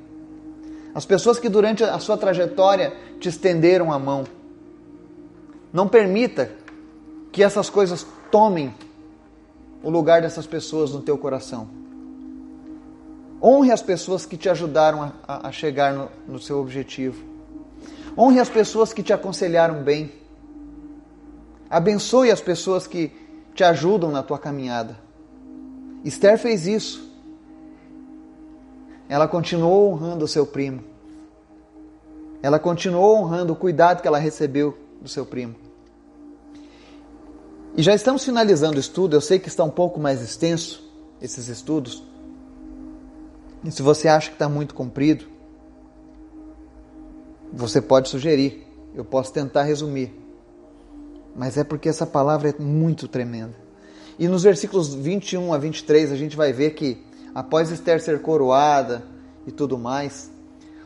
As 0.94 1.04
pessoas 1.04 1.40
que 1.40 1.50
durante 1.50 1.84
a 1.84 1.98
sua 1.98 2.16
trajetória 2.16 2.94
te 3.20 3.28
estenderam 3.28 3.92
a 3.92 3.98
mão. 3.98 4.24
Não 5.74 5.88
permita 5.88 6.52
que 7.32 7.42
essas 7.42 7.72
coisas 7.72 8.06
tomem 8.30 8.72
o 9.82 9.90
lugar 9.90 10.22
dessas 10.22 10.46
pessoas 10.46 10.92
no 10.92 11.02
teu 11.02 11.18
coração. 11.18 11.85
Honre 13.48 13.72
as 13.72 13.84
pessoas 13.84 14.26
que 14.26 14.38
te 14.38 14.50
ajudaram 14.50 15.14
a, 15.28 15.50
a 15.50 15.52
chegar 15.52 15.94
no, 15.94 16.10
no 16.28 16.40
seu 16.40 16.60
objetivo. 16.60 17.24
Honre 18.18 18.40
as 18.40 18.50
pessoas 18.50 18.92
que 18.92 19.04
te 19.04 19.14
aconselharam 19.14 19.84
bem. 19.84 20.12
Abençoe 21.70 22.32
as 22.32 22.42
pessoas 22.42 22.88
que 22.88 23.12
te 23.54 23.64
ajudam 23.64 24.10
na 24.10 24.24
tua 24.24 24.40
caminhada. 24.40 24.98
Esther 26.04 26.40
fez 26.40 26.66
isso. 26.66 27.08
Ela 29.08 29.28
continuou 29.28 29.92
honrando 29.92 30.26
o 30.26 30.28
seu 30.28 30.48
primo. 30.48 30.84
Ela 32.42 32.58
continuou 32.58 33.18
honrando 33.18 33.54
o 33.54 33.56
cuidado 33.56 34.02
que 34.02 34.08
ela 34.08 34.18
recebeu 34.18 34.76
do 35.00 35.08
seu 35.08 35.24
primo. 35.24 35.54
E 37.78 37.84
já 37.84 37.94
estamos 37.94 38.26
finalizando 38.26 38.78
o 38.78 38.80
estudo. 38.80 39.16
Eu 39.16 39.22
sei 39.22 39.38
que 39.38 39.50
está 39.50 39.64
um 39.64 39.70
pouco 39.70 40.00
mais 40.00 40.20
extenso 40.20 40.84
esses 41.22 41.48
estudos. 41.48 42.15
E 43.66 43.72
se 43.72 43.82
você 43.82 44.08
acha 44.08 44.30
que 44.30 44.36
está 44.36 44.48
muito 44.48 44.74
comprido, 44.74 45.26
você 47.52 47.82
pode 47.82 48.10
sugerir. 48.10 48.66
Eu 48.94 49.04
posso 49.04 49.34
tentar 49.34 49.64
resumir 49.64 50.26
mas 51.36 51.58
é 51.58 51.64
porque 51.64 51.90
essa 51.90 52.06
palavra 52.06 52.50
é 52.50 52.56
muito 52.58 53.08
tremenda. 53.08 53.54
E 54.18 54.28
nos 54.28 54.44
versículos 54.44 54.94
21 54.94 55.54
a 55.54 55.58
23 55.58 56.12
a 56.12 56.16
gente 56.16 56.38
vai 56.38 56.54
ver 56.54 56.72
que 56.72 57.04
após 57.34 57.70
Esther 57.70 58.02
ser 58.02 58.22
coroada 58.22 59.04
e 59.46 59.52
tudo 59.52 59.78
mais, 59.78 60.32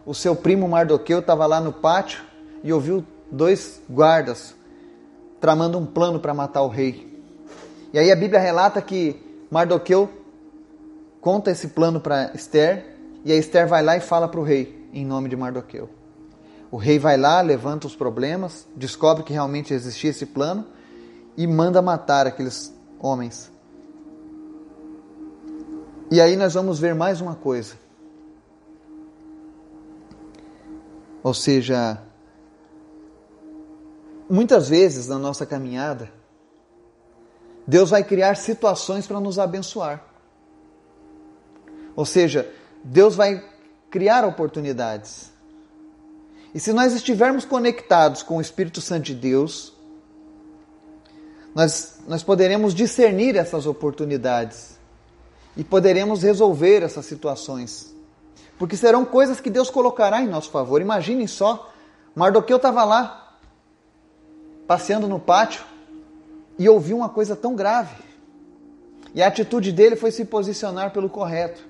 o 0.05 0.15
seu 0.15 0.35
primo 0.35 0.67
Mardoqueu 0.67 1.19
estava 1.19 1.45
lá 1.45 1.61
no 1.61 1.71
pátio 1.71 2.23
e 2.63 2.73
ouviu 2.73 3.05
dois 3.31 3.79
guardas 3.87 4.55
tramando 5.39 5.77
um 5.77 5.85
plano 5.85 6.19
para 6.19 6.33
matar 6.33 6.63
o 6.63 6.67
rei. 6.67 7.07
E 7.93 7.99
aí 7.99 8.11
a 8.11 8.15
Bíblia 8.15 8.39
relata 8.39 8.81
que 8.81 9.21
Mardoqueu 9.51 10.09
conta 11.21 11.51
esse 11.51 11.69
plano 11.69 11.99
para 11.99 12.31
Esther 12.33 12.97
e 13.23 13.31
a 13.31 13.35
Esther 13.35 13.67
vai 13.67 13.83
lá 13.83 13.97
e 13.97 13.99
fala 13.99 14.27
para 14.27 14.39
o 14.39 14.43
rei 14.43 14.89
em 14.93 15.05
nome 15.05 15.29
de 15.29 15.35
Mardoqueu. 15.35 15.89
O 16.71 16.77
rei 16.77 16.99
vai 16.99 17.17
lá, 17.17 17.41
levanta 17.41 17.87
os 17.87 17.95
problemas, 17.95 18.67
descobre 18.75 19.23
que 19.23 19.33
realmente 19.33 19.73
existia 19.73 20.11
esse 20.11 20.25
plano 20.25 20.65
e 21.35 21.47
manda 21.47 21.81
matar 21.81 22.27
aqueles 22.27 22.73
homens. 22.99 23.51
E 26.11 26.19
aí 26.19 26.35
nós 26.35 26.53
vamos 26.53 26.79
ver 26.79 26.93
mais 26.93 27.21
uma 27.21 27.35
coisa. 27.35 27.75
Ou 31.21 31.33
seja, 31.33 32.01
muitas 34.29 34.69
vezes 34.69 35.07
na 35.07 35.17
nossa 35.17 35.45
caminhada, 35.45 36.11
Deus 37.67 37.89
vai 37.89 38.03
criar 38.03 38.35
situações 38.35 39.05
para 39.05 39.19
nos 39.19 39.37
abençoar. 39.37 40.08
Ou 41.99 42.05
seja, 42.05 42.49
Deus 42.81 43.13
vai 43.13 43.43
criar 43.89 44.23
oportunidades. 44.23 45.33
E 46.55 46.59
se 46.59 46.71
nós 46.71 46.93
estivermos 46.93 47.43
conectados 47.43 48.23
com 48.23 48.37
o 48.37 48.41
Espírito 48.41 48.79
Santo 48.79 49.03
de 49.03 49.15
Deus, 49.15 49.73
nós, 51.53 51.99
nós 52.07 52.23
poderemos 52.23 52.73
discernir 52.73 53.35
essas 53.35 53.65
oportunidades 53.65 54.79
e 55.57 55.63
poderemos 55.65 56.23
resolver 56.23 56.83
essas 56.83 57.05
situações. 57.05 57.93
Porque 58.57 58.77
serão 58.77 59.03
coisas 59.03 59.41
que 59.41 59.49
Deus 59.49 59.69
colocará 59.69 60.21
em 60.21 60.27
nosso 60.29 60.51
favor. 60.51 60.79
Imaginem 60.79 61.27
só, 61.27 61.69
Mardoqueu 62.15 62.55
estava 62.55 62.85
lá, 62.85 63.37
passeando 64.65 65.05
no 65.05 65.19
pátio, 65.19 65.65
e 66.57 66.69
ouviu 66.69 66.95
uma 66.95 67.09
coisa 67.09 67.35
tão 67.35 67.57
grave. 67.57 68.01
E 69.13 69.21
a 69.21 69.27
atitude 69.27 69.73
dele 69.73 69.97
foi 69.97 70.11
se 70.11 70.23
posicionar 70.23 70.93
pelo 70.93 71.09
correto. 71.09 71.67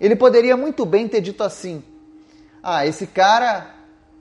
Ele 0.00 0.16
poderia 0.16 0.56
muito 0.56 0.84
bem 0.84 1.08
ter 1.08 1.20
dito 1.20 1.42
assim: 1.42 1.82
ah, 2.62 2.86
esse 2.86 3.06
cara, 3.06 3.74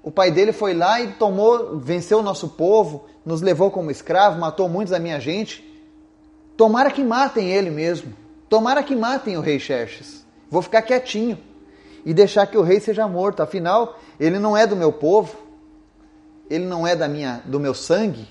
o 0.03 0.11
pai 0.11 0.31
dele 0.31 0.51
foi 0.51 0.73
lá 0.73 1.01
e 1.01 1.13
tomou, 1.13 1.79
venceu 1.79 2.19
o 2.19 2.23
nosso 2.23 2.49
povo, 2.49 3.05
nos 3.25 3.41
levou 3.41 3.71
como 3.71 3.89
escravo, 3.89 4.39
matou 4.39 4.69
muitos 4.69 4.91
da 4.91 4.99
minha 4.99 5.19
gente. 5.19 5.63
Tomara 6.55 6.91
que 6.91 7.03
matem 7.03 7.51
ele 7.51 7.69
mesmo. 7.69 8.13
Tomara 8.47 8.83
que 8.83 8.95
matem 8.95 9.37
o 9.37 9.41
rei 9.41 9.59
Xerxes. 9.59 10.25
Vou 10.49 10.61
ficar 10.61 10.83
quietinho 10.83 11.37
e 12.05 12.13
deixar 12.13 12.45
que 12.45 12.57
o 12.57 12.61
rei 12.61 12.79
seja 12.79 13.07
morto. 13.07 13.41
Afinal, 13.41 13.99
ele 14.19 14.37
não 14.37 14.55
é 14.55 14.67
do 14.67 14.75
meu 14.75 14.93
povo. 14.93 15.35
Ele 16.49 16.65
não 16.65 16.85
é 16.85 16.95
da 16.95 17.07
minha, 17.07 17.41
do 17.43 17.59
meu 17.59 17.73
sangue. 17.73 18.27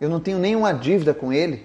Eu 0.00 0.08
não 0.08 0.18
tenho 0.18 0.38
nenhuma 0.38 0.72
dívida 0.72 1.14
com 1.14 1.32
ele. 1.32 1.64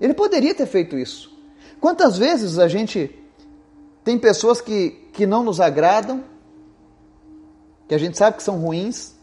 Ele 0.00 0.12
poderia 0.12 0.54
ter 0.54 0.66
feito 0.66 0.98
isso. 0.98 1.32
Quantas 1.80 2.18
vezes 2.18 2.58
a 2.58 2.68
gente 2.68 3.23
tem 4.04 4.18
pessoas 4.18 4.60
que 4.60 5.02
que 5.14 5.26
não 5.26 5.44
nos 5.44 5.60
agradam, 5.60 6.24
que 7.88 7.94
a 7.94 7.98
gente 7.98 8.18
sabe 8.18 8.36
que 8.36 8.42
são 8.42 8.58
ruins, 8.58 9.14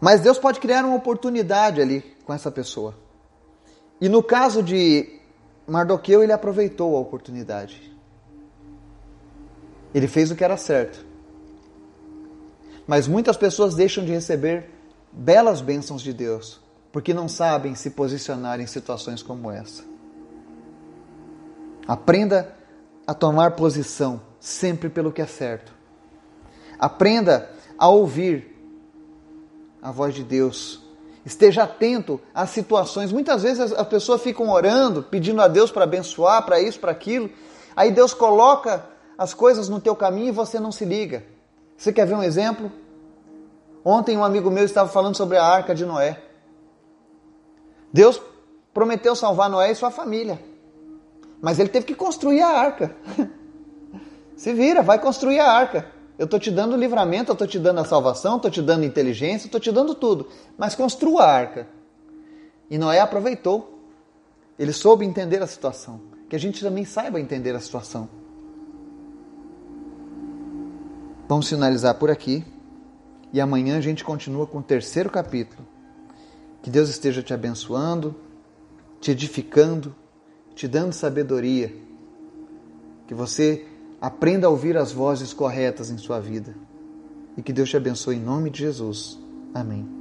mas 0.00 0.20
Deus 0.20 0.38
pode 0.38 0.60
criar 0.60 0.84
uma 0.84 0.96
oportunidade 0.96 1.80
ali 1.80 2.00
com 2.24 2.32
essa 2.32 2.50
pessoa. 2.50 2.94
E 4.00 4.08
no 4.08 4.22
caso 4.22 4.62
de 4.62 5.20
Mardoqueu, 5.66 6.22
ele 6.22 6.32
aproveitou 6.32 6.96
a 6.96 7.00
oportunidade. 7.00 7.94
Ele 9.94 10.08
fez 10.08 10.30
o 10.30 10.36
que 10.36 10.44
era 10.44 10.56
certo. 10.56 11.04
Mas 12.86 13.06
muitas 13.08 13.36
pessoas 13.36 13.74
deixam 13.74 14.04
de 14.04 14.12
receber 14.12 14.70
belas 15.12 15.60
bênçãos 15.60 16.02
de 16.02 16.12
Deus 16.12 16.60
porque 16.92 17.12
não 17.12 17.28
sabem 17.28 17.74
se 17.74 17.90
posicionar 17.90 18.58
em 18.58 18.66
situações 18.66 19.22
como 19.22 19.50
essa. 19.50 19.84
Aprenda 21.86 22.54
a 23.06 23.14
tomar 23.14 23.52
posição 23.52 24.20
sempre 24.40 24.88
pelo 24.88 25.12
que 25.12 25.22
é 25.22 25.26
certo. 25.26 25.72
Aprenda 26.78 27.50
a 27.78 27.88
ouvir 27.88 28.54
a 29.80 29.90
voz 29.90 30.14
de 30.14 30.24
Deus. 30.24 30.82
Esteja 31.24 31.64
atento 31.64 32.20
às 32.34 32.50
situações. 32.50 33.12
Muitas 33.12 33.42
vezes 33.42 33.72
as 33.72 33.88
pessoas 33.88 34.22
ficam 34.22 34.48
orando, 34.50 35.02
pedindo 35.02 35.40
a 35.40 35.48
Deus 35.48 35.70
para 35.70 35.84
abençoar, 35.84 36.44
para 36.44 36.60
isso, 36.60 36.78
para 36.80 36.92
aquilo. 36.92 37.30
Aí 37.74 37.90
Deus 37.90 38.14
coloca 38.14 38.84
as 39.18 39.34
coisas 39.34 39.68
no 39.68 39.80
teu 39.80 39.94
caminho 39.94 40.28
e 40.28 40.32
você 40.32 40.60
não 40.60 40.72
se 40.72 40.84
liga. 40.84 41.24
Você 41.76 41.92
quer 41.92 42.06
ver 42.06 42.14
um 42.14 42.22
exemplo? 42.22 42.70
Ontem 43.84 44.16
um 44.16 44.24
amigo 44.24 44.50
meu 44.50 44.64
estava 44.64 44.88
falando 44.88 45.16
sobre 45.16 45.36
a 45.36 45.44
arca 45.44 45.74
de 45.74 45.84
Noé. 45.84 46.20
Deus 47.92 48.20
prometeu 48.74 49.14
salvar 49.14 49.48
Noé 49.48 49.70
e 49.70 49.74
sua 49.74 49.90
família. 49.90 50.40
Mas 51.40 51.58
ele 51.58 51.68
teve 51.68 51.86
que 51.86 51.94
construir 51.94 52.42
a 52.42 52.48
arca. 52.48 52.96
Se 54.36 54.52
vira, 54.52 54.82
vai 54.82 54.98
construir 54.98 55.40
a 55.40 55.50
arca. 55.50 55.90
Eu 56.18 56.24
estou 56.24 56.40
te 56.40 56.50
dando 56.50 56.76
livramento, 56.76 57.30
eu 57.30 57.34
estou 57.34 57.46
te 57.46 57.58
dando 57.58 57.80
a 57.80 57.84
salvação, 57.84 58.36
estou 58.36 58.50
te 58.50 58.62
dando 58.62 58.84
inteligência, 58.84 59.46
estou 59.46 59.60
te 59.60 59.70
dando 59.70 59.94
tudo. 59.94 60.28
Mas 60.56 60.74
construa 60.74 61.24
a 61.24 61.30
arca. 61.30 61.68
E 62.70 62.78
Noé 62.78 63.00
aproveitou. 63.00 63.80
Ele 64.58 64.72
soube 64.72 65.04
entender 65.04 65.42
a 65.42 65.46
situação. 65.46 66.00
Que 66.28 66.36
a 66.36 66.38
gente 66.38 66.62
também 66.62 66.84
saiba 66.84 67.20
entender 67.20 67.54
a 67.54 67.60
situação. 67.60 68.08
Vamos 71.28 71.48
finalizar 71.48 71.94
por 71.94 72.10
aqui 72.10 72.44
e 73.32 73.40
amanhã 73.40 73.76
a 73.76 73.80
gente 73.80 74.04
continua 74.04 74.46
com 74.46 74.58
o 74.58 74.62
terceiro 74.62 75.10
capítulo. 75.10 75.66
Que 76.62 76.70
Deus 76.70 76.88
esteja 76.88 77.22
te 77.22 77.34
abençoando, 77.34 78.14
te 79.00 79.10
edificando, 79.10 79.94
te 80.56 80.66
dando 80.66 80.92
sabedoria. 80.92 81.72
Que 83.06 83.14
você 83.14 83.64
aprenda 84.00 84.48
a 84.48 84.50
ouvir 84.50 84.76
as 84.76 84.90
vozes 84.90 85.32
corretas 85.32 85.90
em 85.90 85.98
sua 85.98 86.18
vida. 86.18 86.56
E 87.36 87.42
que 87.42 87.52
Deus 87.52 87.68
te 87.68 87.76
abençoe 87.76 88.16
em 88.16 88.20
nome 88.20 88.50
de 88.50 88.60
Jesus. 88.60 89.16
Amém. 89.54 89.95